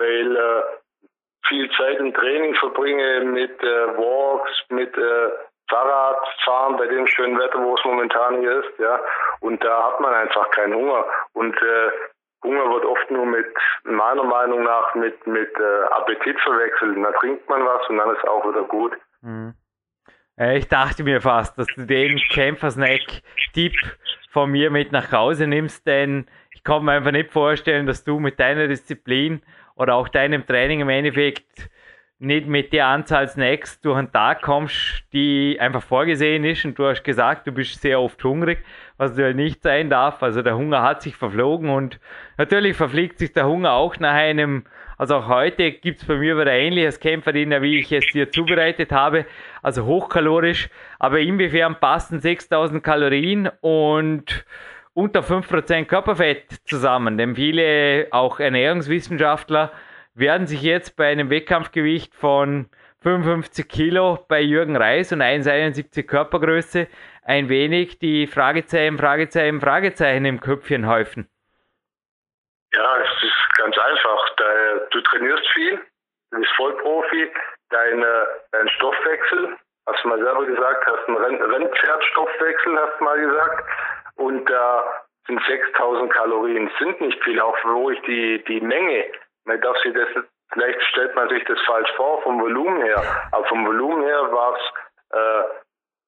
[0.00, 0.62] weil äh,
[1.46, 5.30] viel Zeit im Training verbringe mit äh, Walks, mit äh,
[5.68, 9.00] Fahrradfahren bei dem schönen Wetter, wo es momentan hier ist, ja.
[9.40, 11.04] Und da hat man einfach keinen Hunger.
[11.32, 11.90] Und äh,
[12.42, 13.46] Hunger wird oft nur mit,
[13.84, 16.96] meiner Meinung nach, mit, mit äh, Appetit verwechselt.
[17.02, 18.96] Da trinkt man was und dann ist auch wieder gut.
[19.20, 19.54] Mhm.
[20.36, 23.74] Ich dachte mir fast, dass du den Kämpfersnack-Tipp
[24.30, 28.18] von mir mit nach Hause nimmst, denn ich kann mir einfach nicht vorstellen, dass du
[28.18, 29.42] mit deiner Disziplin
[29.80, 31.70] oder auch deinem Training im Endeffekt
[32.18, 36.66] nicht mit der Anzahl Snacks durch einen Tag kommst, die einfach vorgesehen ist.
[36.66, 38.62] Und du hast gesagt, du bist sehr oft hungrig,
[38.98, 40.22] was du nicht sein darf.
[40.22, 41.98] Also der Hunger hat sich verflogen und
[42.36, 44.64] natürlich verfliegt sich der Hunger auch nach einem,
[44.98, 48.92] also auch heute gibt es bei mir wieder ähnliches Kämpferdiener, wie ich es dir zubereitet
[48.92, 49.24] habe.
[49.62, 50.68] Also hochkalorisch,
[50.98, 54.44] aber inwiefern passen 6000 Kalorien und
[54.94, 57.18] unter 5% Körperfett zusammen?
[57.18, 59.72] Denn viele, auch Ernährungswissenschaftler,
[60.14, 62.68] werden sich jetzt bei einem Wettkampfgewicht von
[63.02, 66.88] 55 Kilo bei Jürgen Reis und 1,71 Körpergröße
[67.22, 71.28] ein wenig die Fragezeichen, Fragezeichen, Fragezeichen im Köpfchen häufen?
[72.72, 74.36] Ja, es ist ganz einfach.
[74.90, 75.80] Du trainierst viel,
[76.30, 77.30] du bist Vollprofi,
[77.70, 78.04] dein,
[78.52, 83.68] dein Stoffwechsel, hast du mal selber gesagt, hast einen Rennpferdstoffwechsel, hast du mal gesagt,
[84.20, 84.84] und da
[85.26, 89.06] sind 6000 Kalorien, sind nicht viel, auch wo ich die, die Menge
[89.44, 90.08] man darf sich das,
[90.52, 93.02] vielleicht stellt man sich das falsch vor vom Volumen her,
[93.32, 95.42] aber vom Volumen her war es äh,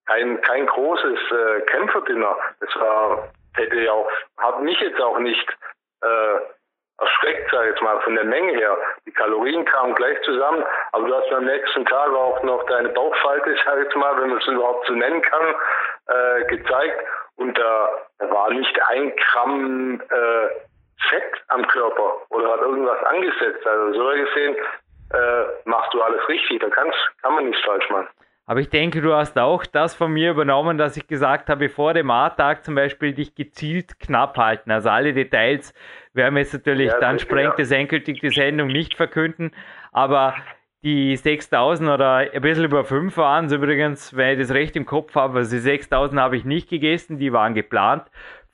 [0.07, 2.37] kein, kein großes äh, Kämpferdinner.
[2.61, 5.49] Das war, hätte ja auch, hat mich jetzt auch nicht
[6.03, 6.39] äh,
[7.03, 8.77] erschreckt, sag ich jetzt mal, von der Menge her.
[9.07, 13.55] Die Kalorien kamen gleich zusammen, aber du hast am nächsten Tag auch noch deine Bauchfalte,
[13.65, 15.55] sag ich jetzt mal, wenn man es überhaupt so nennen kann,
[16.07, 17.05] äh, gezeigt.
[17.37, 17.89] Und da,
[18.19, 20.49] war nicht ein Gramm äh,
[21.09, 23.67] Fett am Körper oder hat irgendwas angesetzt.
[23.67, 24.57] Also so gesehen
[25.13, 26.61] äh, machst du alles richtig.
[26.61, 28.09] Da kannst, kann man nichts falsch machen.
[28.45, 31.95] Aber ich denke, du hast auch das von mir übernommen, dass ich gesagt habe, vor
[31.95, 34.70] dem A-Tag zum Beispiel dich gezielt knapp halten.
[34.72, 35.72] Also alle Details
[36.12, 37.62] werden wir jetzt natürlich, ja, dann sprengt ja.
[37.62, 39.53] es endgültig die Sendung nicht verkünden.
[39.93, 40.34] Aber
[40.82, 44.86] die 6000 oder ein bisschen über 5 waren es übrigens, wenn ich das recht im
[44.86, 45.38] Kopf habe.
[45.38, 48.05] Also die 6000 habe ich nicht gegessen, die waren geplant.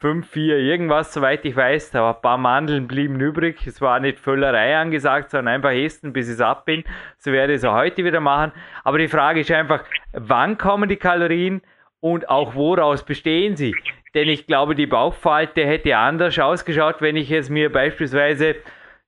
[0.01, 1.95] 5, 4 irgendwas, soweit ich weiß.
[1.97, 3.67] Aber ein paar Mandeln blieben übrig.
[3.67, 6.85] Es war nicht Völlerei angesagt, sondern einfach essen, bis ich ab bin.
[7.19, 8.53] So werde ich es auch heute wieder machen.
[8.85, 9.83] Aber die Frage ist einfach,
[10.13, 11.63] wann kommen die Kalorien
[12.01, 13.75] und auch woraus bestehen sie?
[14.15, 18.55] Denn ich glaube, die Bauchfalte hätte anders ausgeschaut, wenn ich es mir beispielsweise,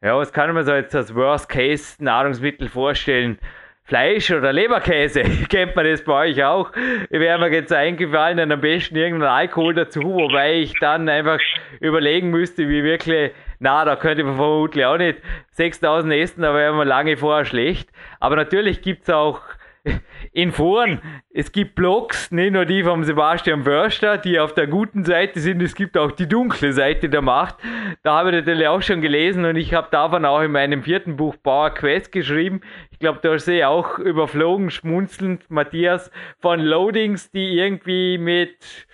[0.02, 3.38] ja, was kann man so jetzt als Worst-Case-Nahrungsmittel vorstellen?
[3.90, 6.70] Fleisch oder Leberkäse, kennt man das bei euch auch?
[7.10, 11.40] Wäre mir jetzt eingefallen, dann am besten irgendeinen Alkohol dazu, wobei ich dann einfach
[11.80, 15.18] überlegen müsste, wie wirklich, na, da könnte man vermutlich auch nicht
[15.54, 17.90] 6000 essen, da wäre man lange vorher schlecht.
[18.20, 19.40] Aber natürlich gibt es auch
[20.32, 21.00] in Foren,
[21.32, 25.62] es gibt Blogs, nicht nur die vom Sebastian Wörster, die auf der guten Seite sind,
[25.62, 27.56] es gibt auch die dunkle Seite der Macht.
[28.02, 31.16] Da habe ich natürlich auch schon gelesen und ich habe davon auch in meinem vierten
[31.16, 32.60] Buch Bauer Quest geschrieben.
[32.90, 38.86] Ich glaube, da sehe ich auch überflogen, schmunzelnd, Matthias, von Loadings, die irgendwie mit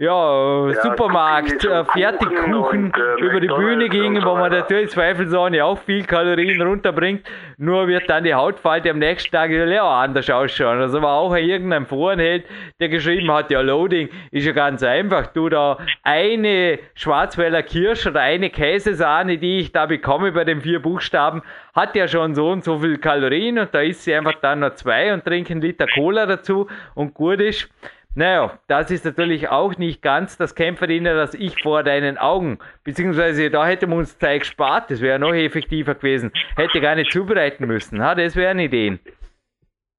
[0.00, 5.62] ja, ja Supermarkt, äh, Fertigkuchen und, äh, über die Bühne gingen, wo man natürlich zweifelsohne
[5.62, 7.28] auch viel Kalorien runterbringt,
[7.58, 10.80] nur wird dann die Hautfalte am nächsten Tag ja auch anders ausschauen.
[10.80, 12.46] Also war auch irgendein Forenheld,
[12.80, 18.20] der geschrieben hat, ja Loading ist ja ganz einfach, du da eine Schwarzwälder Kirsch oder
[18.20, 21.42] eine Käsesahne, die ich da bekomme bei den vier Buchstaben,
[21.74, 24.76] hat ja schon so und so viel Kalorien und da isst sie einfach dann noch
[24.76, 27.68] zwei und trinke einen Liter Cola dazu und gut ist.
[28.16, 33.50] Naja, das ist natürlich auch nicht ganz das Kämpferdiener, das ich vor deinen Augen, beziehungsweise
[33.50, 36.32] da hätte man uns Zeit gespart, das wäre noch effektiver gewesen.
[36.56, 38.98] Hätte gar nicht zubereiten müssen, ha, das wären Ideen.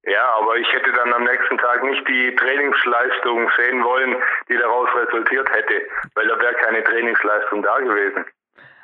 [0.04, 4.16] Ja, aber ich hätte dann am nächsten Tag nicht die Trainingsleistung sehen wollen,
[4.50, 5.82] die daraus resultiert hätte,
[6.16, 8.26] weil da wäre keine Trainingsleistung da gewesen.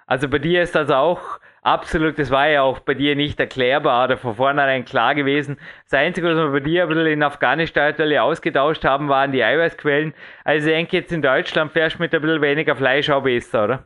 [0.06, 4.06] Also bei dir ist das auch absolut, das war ja auch bei dir nicht erklärbar
[4.06, 5.60] oder von vornherein klar gewesen.
[5.84, 10.14] Das Einzige, was wir bei dir ein bisschen in Afghanistan ausgetauscht haben, waren die Eiweißquellen.
[10.44, 13.66] Also ich denke, jetzt in Deutschland fährst du mit ein bisschen weniger Fleisch auch besser,
[13.66, 13.84] oder?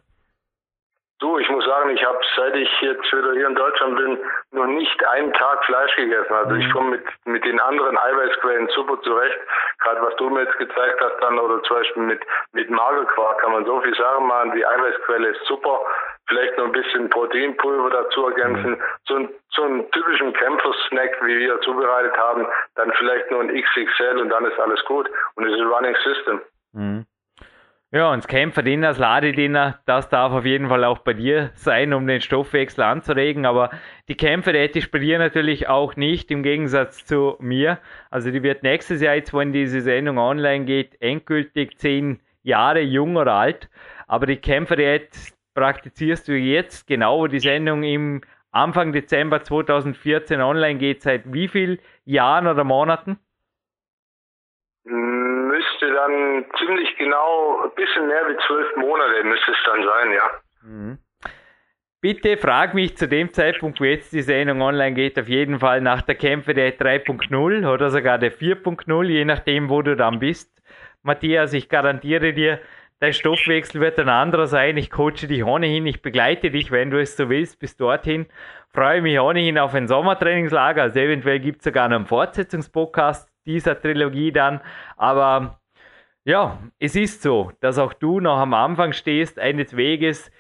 [1.20, 4.18] Du, ich muss sagen, ich habe seit ich jetzt wieder hier in Deutschland bin,
[4.52, 6.34] noch nicht einen Tag Fleisch gegessen.
[6.34, 6.72] Also ich mhm.
[6.72, 9.38] komme mit, mit den anderen Eiweißquellen super zurecht.
[9.80, 12.22] Gerade was du mir jetzt gezeigt hast dann, oder zum Beispiel mit,
[12.54, 14.54] mit Magerquark kann man so viel Sachen machen.
[14.56, 15.82] Die Eiweißquelle ist super.
[16.28, 18.72] Vielleicht noch ein bisschen Proteinpulver dazu ergänzen.
[18.72, 18.82] Mhm.
[19.06, 24.20] So, ein, so einen typischen Kämpfersnack, wie wir zubereitet haben, dann vielleicht nur ein XXL
[24.20, 25.10] und dann ist alles gut.
[25.36, 26.42] Und es ist ein Running System.
[26.74, 27.06] Mhm.
[27.94, 31.92] Ja, und das Kämpferdiener, das Ladediener, das darf auf jeden Fall auch bei dir sein,
[31.92, 33.46] um den Stoffwechsel anzuregen.
[33.46, 33.70] Aber
[34.08, 37.80] die Kämpferdiät ist bei dir natürlich auch nicht, im Gegensatz zu mir.
[38.10, 43.18] Also die wird nächstes Jahr, jetzt wenn diese Sendung online geht, endgültig zehn Jahre jung
[43.18, 43.70] oder alt.
[44.08, 45.10] Aber die Kämpferdiät
[45.54, 48.22] praktizierst du jetzt, genau wo die Sendung im
[48.52, 53.20] Anfang Dezember 2014 online geht, seit wie viel Jahren oder Monaten?
[54.86, 55.31] müsste
[56.02, 60.32] dann ziemlich genau ein bisschen mehr wie zwölf Monate müsste es dann sein, ja.
[60.64, 60.97] Mhm.
[62.02, 65.82] Bitte frag mich zu dem Zeitpunkt, wo jetzt die Sendung online geht, auf jeden Fall
[65.82, 70.52] nach der Kämpfe der 3.0 oder sogar der 4.0, je nachdem, wo du dann bist.
[71.04, 72.60] Matthias, ich garantiere dir,
[72.99, 74.78] dein Stoffwechsel wird ein anderer sein.
[74.78, 78.26] Ich coache dich ohnehin, ich begleite dich, wenn du es so willst, bis dorthin.
[78.74, 84.32] Freue mich ohnehin auf ein Sommertrainingslager, also eventuell gibt es sogar einen Fortsetzungspodcast dieser Trilogie
[84.32, 84.62] dann.
[84.97, 85.61] Aber
[86.24, 90.32] ja, es ist so, dass auch du noch am Anfang stehst eines Weges,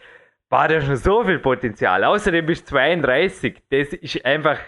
[0.49, 2.03] war da schon so viel Potenzial.
[2.03, 3.63] Außerdem bist du 32.
[3.69, 4.59] Das ist einfach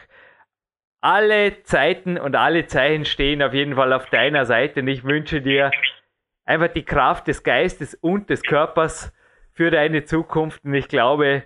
[1.01, 4.79] alle Zeiten und alle Zeichen stehen auf jeden Fall auf deiner Seite.
[4.79, 5.71] Und ich wünsche dir
[6.45, 9.13] einfach die Kraft des Geistes und des Körpers
[9.51, 10.63] für deine Zukunft.
[10.63, 11.43] Und ich glaube,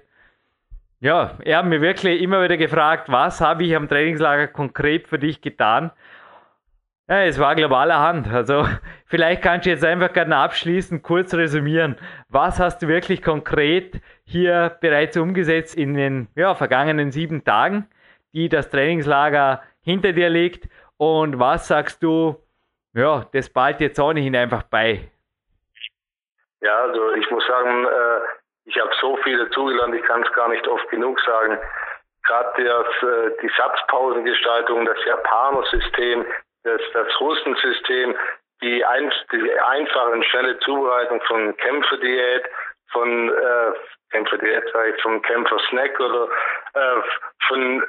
[0.99, 5.19] ja, er hat mir wirklich immer wieder gefragt, was habe ich am Trainingslager konkret für
[5.19, 5.91] dich getan?
[7.09, 8.27] Ja, es war globaler Hand.
[8.27, 8.67] Also
[9.05, 11.97] vielleicht kannst du jetzt einfach gerne abschließend kurz resümieren.
[12.27, 17.87] Was hast du wirklich konkret hier bereits umgesetzt in den ja, vergangenen sieben Tagen,
[18.33, 20.67] die das Trainingslager hinter dir liegt?
[20.97, 22.35] Und was sagst du,
[22.93, 25.09] ja, das bald jetzt auch nicht einfach bei?
[26.59, 28.19] Ja, also ich muss sagen, äh,
[28.65, 31.57] ich habe so viel dazugelernt, ich kann es gar nicht oft genug sagen.
[32.23, 36.25] Gerade äh, die Satzpausengestaltung, das Japaner-System,
[36.67, 38.15] das, das Hustensystem,
[38.61, 42.43] die, ein, die einfache und schnelle Zubereitung von Kämpferdiät,
[42.91, 43.71] von äh,
[44.11, 46.29] Kämpferdiät, sage ich, vom Kämpfersnack oder
[46.73, 47.01] äh,
[47.47, 47.83] von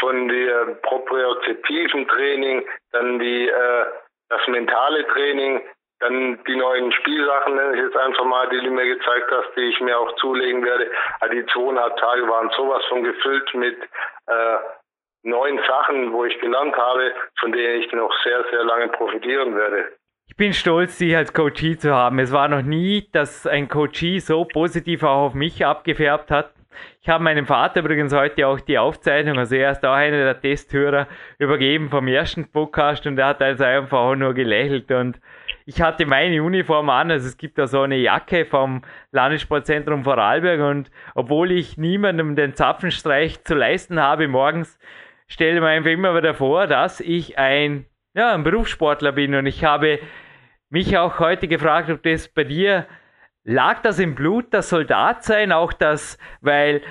[0.00, 3.86] von der propriozeptiven Training, dann die äh,
[4.28, 5.62] das mentale Training,
[6.00, 9.62] dann die neuen Spielsachen, nenne ich jetzt einfach mal, die du mir gezeigt hast, die
[9.62, 10.90] ich mir auch zulegen werde.
[11.20, 13.78] Also die zweieinhalb Tage waren sowas von gefüllt mit
[14.26, 14.56] äh,
[15.26, 19.92] neuen Sachen, wo ich gelernt habe, von denen ich noch sehr, sehr lange profitieren werde.
[20.28, 22.18] Ich bin stolz, dich als Coachie zu haben.
[22.18, 26.52] Es war noch nie, dass ein Coachie so positiv auch auf mich abgefärbt hat.
[27.00, 30.40] Ich habe meinem Vater übrigens heute auch die Aufzeichnung, also er ist auch einer der
[30.40, 31.06] Testhörer,
[31.38, 35.18] übergeben vom ersten Podcast und er hat also einfach auch nur gelächelt und
[35.64, 40.60] ich hatte meine Uniform an, also es gibt da so eine Jacke vom Landessportzentrum Vorarlberg
[40.60, 44.78] und obwohl ich niemandem den Zapfenstreich zu leisten habe morgens,
[45.26, 49.34] stelle mir einfach immer wieder vor, dass ich ein, ja, ein Berufssportler bin.
[49.34, 50.00] Und ich habe
[50.70, 52.86] mich auch heute gefragt, ob das bei dir
[53.44, 56.82] lag das im Blut, das Soldat sein, auch das, weil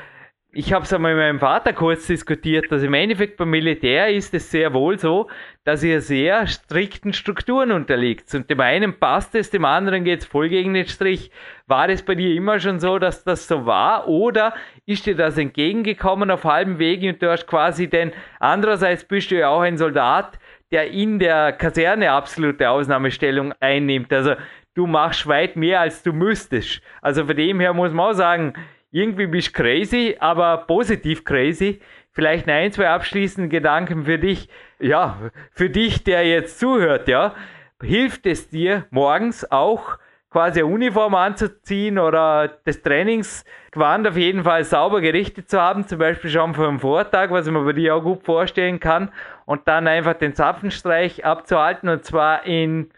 [0.57, 4.33] ich habe es einmal mit meinem Vater kurz diskutiert, dass im Endeffekt beim Militär ist
[4.33, 5.29] es sehr wohl so,
[5.65, 8.33] dass ihr sehr strikten Strukturen unterliegt.
[8.33, 11.29] Und dem einen passt es, dem anderen geht es voll gegen den Strich.
[11.67, 14.07] War es bei dir immer schon so, dass das so war?
[14.07, 14.53] Oder
[14.85, 19.35] ist dir das entgegengekommen auf halbem Weg und du hast quasi den, andererseits bist du
[19.35, 20.39] ja auch ein Soldat,
[20.71, 24.13] der in der Kaserne absolute Ausnahmestellung einnimmt.
[24.13, 24.35] Also
[24.73, 26.81] du machst weit mehr, als du müsstest.
[27.01, 28.53] Also von dem her muss man auch sagen,
[28.95, 31.81] irgendwie bist du crazy, aber positiv crazy.
[32.13, 34.47] Vielleicht ein, zwei abschließende Gedanken für dich.
[34.79, 37.35] Ja, für dich, der jetzt zuhört, ja.
[37.81, 39.97] Hilft es dir morgens auch
[40.31, 45.99] quasi eine Uniform anzuziehen oder das Trainingsgewand auf jeden Fall sauber gerichtet zu haben, zum
[45.99, 49.11] Beispiel schon vor dem Vortag, was ich mir bei dir auch gut vorstellen kann,
[49.45, 52.91] und dann einfach den Zapfenstreich abzuhalten und zwar in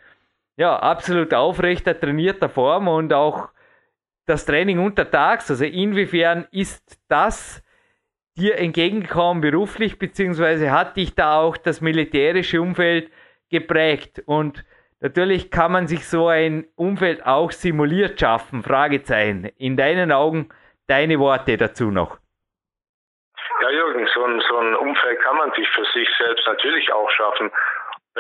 [0.58, 3.50] ja, absolut aufrechter, trainierter Form und auch
[4.28, 7.64] das Training untertags, also inwiefern ist das
[8.38, 13.12] dir entgegengekommen beruflich, beziehungsweise hat dich da auch das militärische Umfeld
[13.50, 14.22] geprägt?
[14.26, 14.64] Und
[15.00, 19.46] natürlich kann man sich so ein Umfeld auch simuliert schaffen, Fragezeichen.
[19.58, 20.50] In deinen Augen
[20.88, 22.20] deine Worte dazu noch.
[23.62, 27.10] Ja, Jürgen, so ein, so ein Umfeld kann man sich für sich selbst natürlich auch
[27.12, 27.50] schaffen.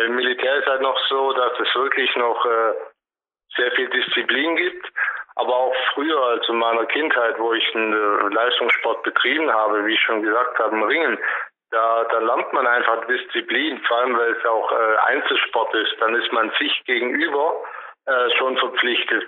[0.06, 2.74] Im Militär ist halt noch so, dass es wirklich noch äh,
[3.56, 4.92] sehr viel Disziplin gibt
[5.38, 10.02] aber auch früher, also in meiner Kindheit, wo ich einen Leistungssport betrieben habe, wie ich
[10.02, 11.18] schon gesagt habe, im Ringen,
[11.72, 15.96] da, da lernt man einfach Disziplin, vor allem weil es auch äh, Einzelsport ist.
[16.00, 17.62] Dann ist man sich gegenüber
[18.06, 19.28] äh, schon verpflichtet.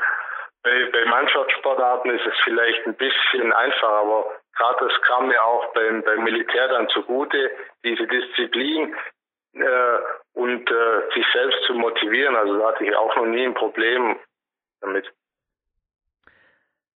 [0.64, 4.26] Bei, bei Mannschaftssportarten ist es vielleicht ein bisschen einfacher, aber
[4.58, 7.52] gerade das kam mir auch beim, beim Militär dann zugute,
[7.84, 8.96] diese Disziplin
[9.54, 10.00] äh,
[10.34, 12.36] und äh, sich selbst zu motivieren.
[12.36, 14.18] Also da hatte ich auch noch nie ein Problem
[14.82, 15.12] damit.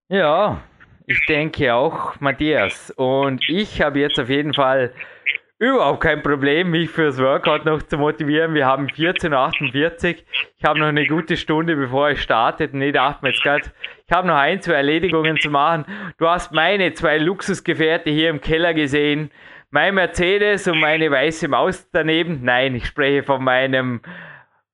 [0.10, 0.62] Ja,
[1.08, 2.91] ich denke auch, Matthias.
[2.91, 4.93] Und ich habe jetzt auf jeden Fall
[5.60, 8.54] überhaupt kein Problem, mich fürs Workout noch zu motivieren.
[8.54, 10.24] Wir haben 14.48 Uhr.
[10.58, 12.70] Ich habe noch eine gute Stunde, bevor ich starte.
[12.72, 13.72] Nee, da mir jetzt gerade.
[14.06, 15.86] Ich habe noch ein, zwei Erledigungen zu machen.
[16.18, 19.32] Du hast meine zwei Luxusgefährte hier im Keller gesehen.
[19.72, 22.41] Mein Mercedes und meine weiße Maus daneben.
[22.43, 24.01] Nein, ich spreche von meinem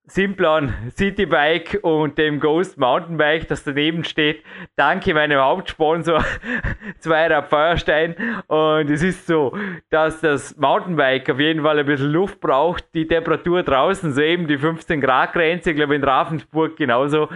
[0.10, 4.44] Simplon Citybike und dem Ghost Mountainbike, das daneben steht.
[4.76, 6.26] Danke meinem Hauptsponsor
[7.00, 8.16] Zweirad Feuerstein.
[8.48, 9.56] Und es ist so,
[9.92, 12.84] dass das Mountainbike auf jeden Fall ein bisschen Luft braucht.
[12.96, 17.30] Die Temperatur draußen, so eben die 15 Grad Grenze, glaube ich in Ravensburg genauso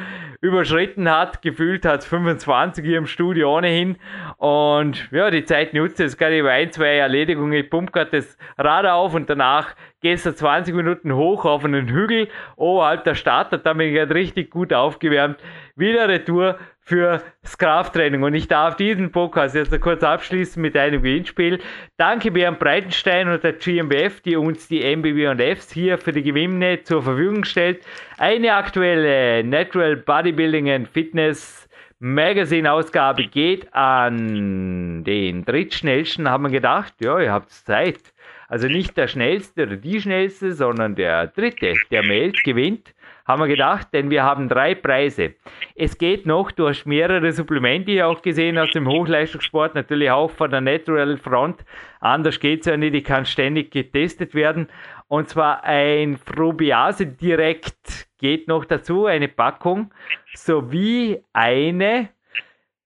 [0.43, 1.41] überschritten hat.
[1.41, 3.95] Gefühlt hat es 25 hier im Studio ohnehin.
[4.35, 7.53] Und ja, die Zeit nutze es gerade über ein, zwei Erledigungen.
[7.53, 11.87] Ich pumpe gerade das Rad auf und danach gehst du 20 Minuten hoch auf einen
[11.87, 12.27] Hügel
[12.57, 15.37] oberhalb der Stadt und da bin ich halt richtig gut aufgewärmt.
[15.77, 17.21] Wieder Retour für
[17.57, 18.23] Krafttraining.
[18.23, 21.59] Und ich darf diesen Podcast jetzt kurz abschließen mit einem Gewinnspiel.
[21.97, 26.23] Danke Bernd Breitenstein und der GmbF, die uns die MBB und Fs hier für die
[26.23, 27.85] Gewinne zur Verfügung stellt.
[28.17, 31.69] Eine aktuelle Natural Bodybuilding and Fitness
[31.99, 36.95] Magazine-Ausgabe geht an den drittschnellsten, haben wir gedacht.
[36.99, 38.13] Ja, ihr habt Zeit.
[38.49, 42.93] Also nicht der schnellste oder die schnellste, sondern der dritte, der meldet, gewinnt.
[43.25, 45.35] Haben wir gedacht, denn wir haben drei Preise.
[45.75, 50.29] Es geht noch, du hast mehrere Supplemente hier auch gesehen aus dem Hochleistungssport, natürlich auch
[50.29, 51.63] von der Natural Front.
[52.01, 54.67] Anders geht es ja nicht, die kann ständig getestet werden.
[55.07, 59.93] Und zwar ein Probiase direkt geht noch dazu, eine Packung,
[60.33, 62.09] sowie eine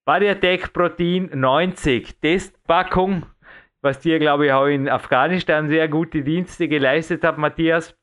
[0.05, 3.25] Bariatec Protein 90 Testpackung
[3.81, 7.95] was dir, glaube ich, auch in Afghanistan sehr gute Dienste geleistet hat, Matthias.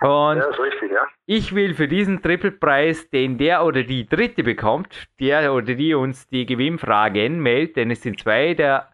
[0.00, 1.06] Und ja, ist richtig, ja.
[1.30, 6.26] Ich will für diesen Triple-Preis, den der oder die Dritte bekommt, der oder die uns
[6.26, 8.88] die Gewinnfragen meldet, denn es sind zwei der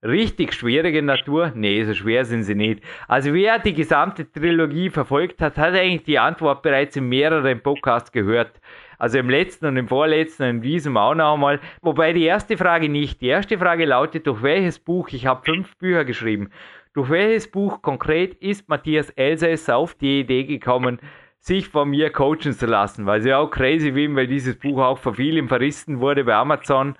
[0.00, 1.50] richtig schwierigen Natur.
[1.56, 2.84] Nee, so schwer sind sie nicht.
[3.08, 8.12] Also wer die gesamte Trilogie verfolgt hat, hat eigentlich die Antwort bereits in mehreren Podcasts
[8.12, 8.60] gehört.
[8.96, 11.58] Also im letzten und im vorletzten und in diesem auch noch einmal.
[11.82, 13.20] Wobei die erste Frage nicht.
[13.20, 16.50] Die erste Frage lautet, durch welches Buch, ich habe fünf Bücher geschrieben,
[16.94, 21.00] durch welches Buch konkret ist Matthias Elsässer auf die Idee gekommen,
[21.46, 23.06] sich von mir coachen zu lassen?
[23.06, 26.96] Weil sie auch crazy bin, weil dieses Buch auch von vielen verrissen wurde bei Amazon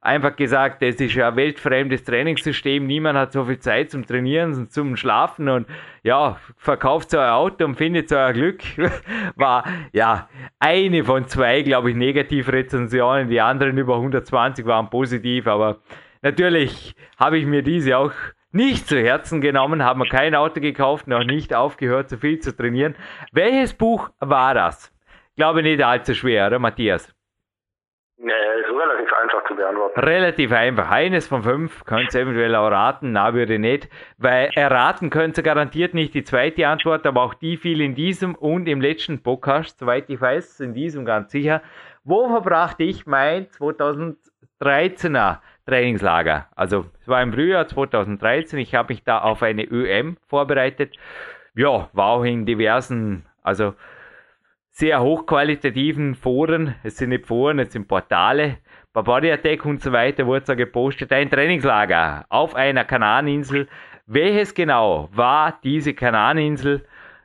[0.00, 4.54] einfach gesagt, das ist ja ein weltfremdes Trainingssystem, niemand hat so viel Zeit zum Trainieren
[4.54, 5.66] und zum Schlafen und
[6.02, 8.62] ja, verkauft euer Auto und findet euer Glück.
[9.36, 10.28] War ja
[10.60, 15.78] eine von zwei, glaube ich, Negativrezensionen, die anderen über 120 waren positiv, aber
[16.22, 18.12] natürlich habe ich mir diese auch
[18.52, 22.56] nicht zu Herzen genommen, habe mir kein Auto gekauft, noch nicht aufgehört, so viel zu
[22.56, 22.94] trainieren.
[23.32, 24.92] Welches Buch war das?
[25.36, 27.14] Glaube nicht allzu schwer, oder Matthias?
[28.20, 30.00] Nee, ist relativ einfach zu beantworten.
[30.00, 30.90] Relativ einfach.
[30.90, 33.88] Eines von fünf könnt ihr eventuell auch raten, na würde ich nicht.
[34.16, 38.34] Weil erraten könnt ihr garantiert nicht die zweite Antwort, aber auch die fiel in diesem
[38.34, 41.62] und im letzten Podcast, soweit ich weiß, in diesem ganz sicher.
[42.02, 45.38] Wo verbrachte ich mein 2013er
[45.68, 46.46] Trainingslager?
[46.56, 50.96] Also es war im Frühjahr 2013, ich habe mich da auf eine ÖM vorbereitet.
[51.54, 53.74] Ja, war auch in diversen, also
[54.70, 58.58] sehr hochqualitativen Foren, es sind nicht Foren, es sind Portale,
[58.92, 63.68] Body Attack und so weiter wurde so gepostet, ein Trainingslager auf einer Kanareninsel.
[64.06, 66.84] Welches genau war diese Kanareninsel?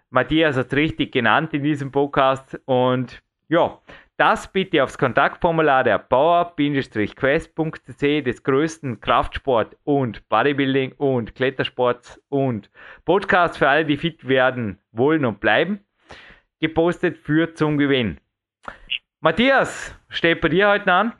[0.10, 3.80] Matthias hat es richtig genannt in diesem Podcast und ja,
[4.24, 12.72] das bitte aufs Kontaktformular der power-quest.cc des größten Kraftsport- und Bodybuilding- und Klettersports und
[13.04, 15.86] Podcasts für alle, die fit werden wollen und bleiben
[16.62, 18.22] gepostet für zum Gewinn.
[19.20, 21.14] Matthias, steht bei dir heute an?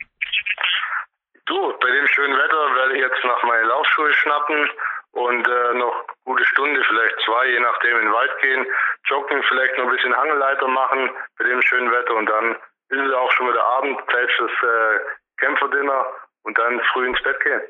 [1.44, 4.70] Du, bei dem schönen Wetter werde ich jetzt nach meinen Laufschuhe schnappen
[5.10, 8.64] und äh, noch gute Stunde, vielleicht zwei, je nachdem in den Wald gehen,
[9.04, 12.56] joggen, vielleicht noch ein bisschen Hangeleiter machen bei dem schönen Wetter und dann
[12.88, 14.98] ist es auch schon wieder Abend, Zeit fürs äh,
[15.38, 16.04] Kämpferdinner
[16.42, 17.60] und dann früh ins Bett gehen.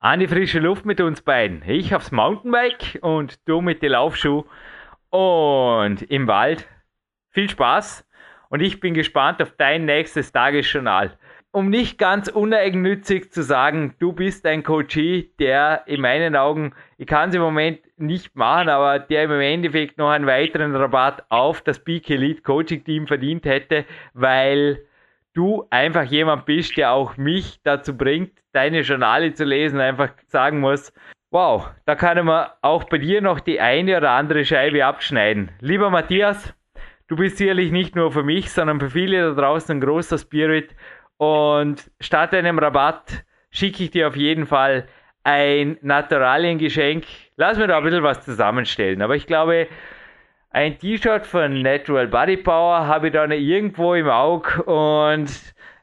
[0.00, 1.62] An die frische Luft mit uns beiden.
[1.66, 4.44] Ich aufs Mountainbike und du mit den Laufschuhen
[5.10, 6.68] und im Wald.
[7.30, 8.06] Viel Spaß
[8.48, 11.18] und ich bin gespannt auf dein nächstes Tagesjournal.
[11.50, 17.06] Um nicht ganz uneigennützig zu sagen, du bist ein Coachie, der in meinen Augen, ich
[17.06, 21.60] kann es im Moment nicht machen, aber der im Endeffekt noch einen weiteren Rabatt auf
[21.62, 23.84] das Peak Elite Coaching Team verdient hätte,
[24.14, 24.84] weil
[25.34, 30.60] du einfach jemand bist, der auch mich dazu bringt, deine Journale zu lesen, einfach sagen
[30.60, 30.92] muss,
[31.30, 35.50] wow, da kann man auch bei dir noch die eine oder andere Scheibe abschneiden.
[35.60, 36.54] Lieber Matthias,
[37.08, 40.74] du bist sicherlich nicht nur für mich, sondern für viele da draußen ein großer Spirit
[41.18, 44.86] und statt einem Rabatt schicke ich dir auf jeden Fall
[45.26, 47.04] ein Naturaliengeschenk.
[47.36, 49.02] Lass mir da ein bisschen was zusammenstellen.
[49.02, 49.66] Aber ich glaube,
[50.50, 55.28] ein T-Shirt von Natural Body Power habe ich da noch irgendwo im Auge und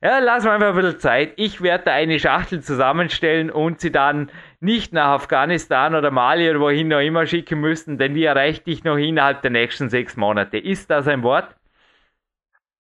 [0.02, 1.34] ja, lass mir einfach ein bisschen Zeit.
[1.36, 4.32] Ich werde da eine Schachtel zusammenstellen und sie dann
[4.62, 8.86] nicht nach Afghanistan oder Mali oder wohin auch immer schicken müssen, denn die erreicht dich
[8.86, 10.58] noch innerhalb der nächsten sechs Monate.
[10.58, 11.54] Ist das ein Wort?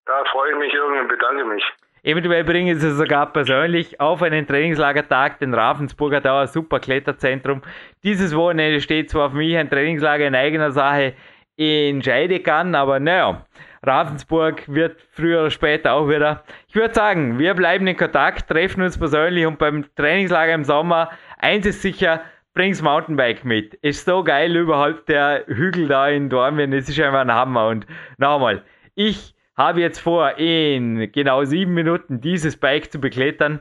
[0.06, 1.64] Da freue ich mich irgendwie und bedanke mich.
[2.04, 7.62] Eventuell bringen sie sogar persönlich auf einen Trainingslagertag, den Ravensburger Dauer Super Kletterzentrum.
[8.02, 11.14] Dieses Wochenende steht zwar für mich ein Trainingslager in eigener Sache
[11.54, 13.46] in Scheidekan, aber naja,
[13.84, 16.42] Ravensburg wird früher oder später auch wieder.
[16.66, 21.10] Ich würde sagen, wir bleiben in Kontakt, treffen uns persönlich und beim Trainingslager im Sommer,
[21.38, 22.22] eins ist sicher,
[22.52, 23.74] bring's Mountainbike mit.
[23.74, 27.86] Ist so geil überhaupt der Hügel da in Dormien, es ist einfach ein Hammer und
[28.18, 28.64] nochmal,
[28.96, 33.60] ich habe jetzt vor, in genau sieben Minuten dieses Bike zu beklettern.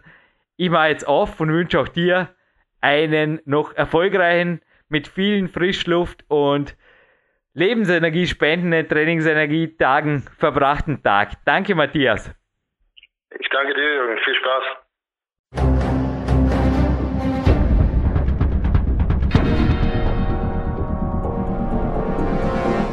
[0.58, 2.36] Ich mache jetzt auf und wünsche auch dir
[2.82, 6.76] einen noch erfolgreichen, mit vielen Frischluft und
[7.54, 11.34] Lebensenergie spendenden Trainingsenergietagen verbrachten Tag.
[11.46, 12.34] Danke, Matthias.
[13.40, 14.18] Ich danke dir, Jürgen.
[14.24, 14.81] Viel Spaß.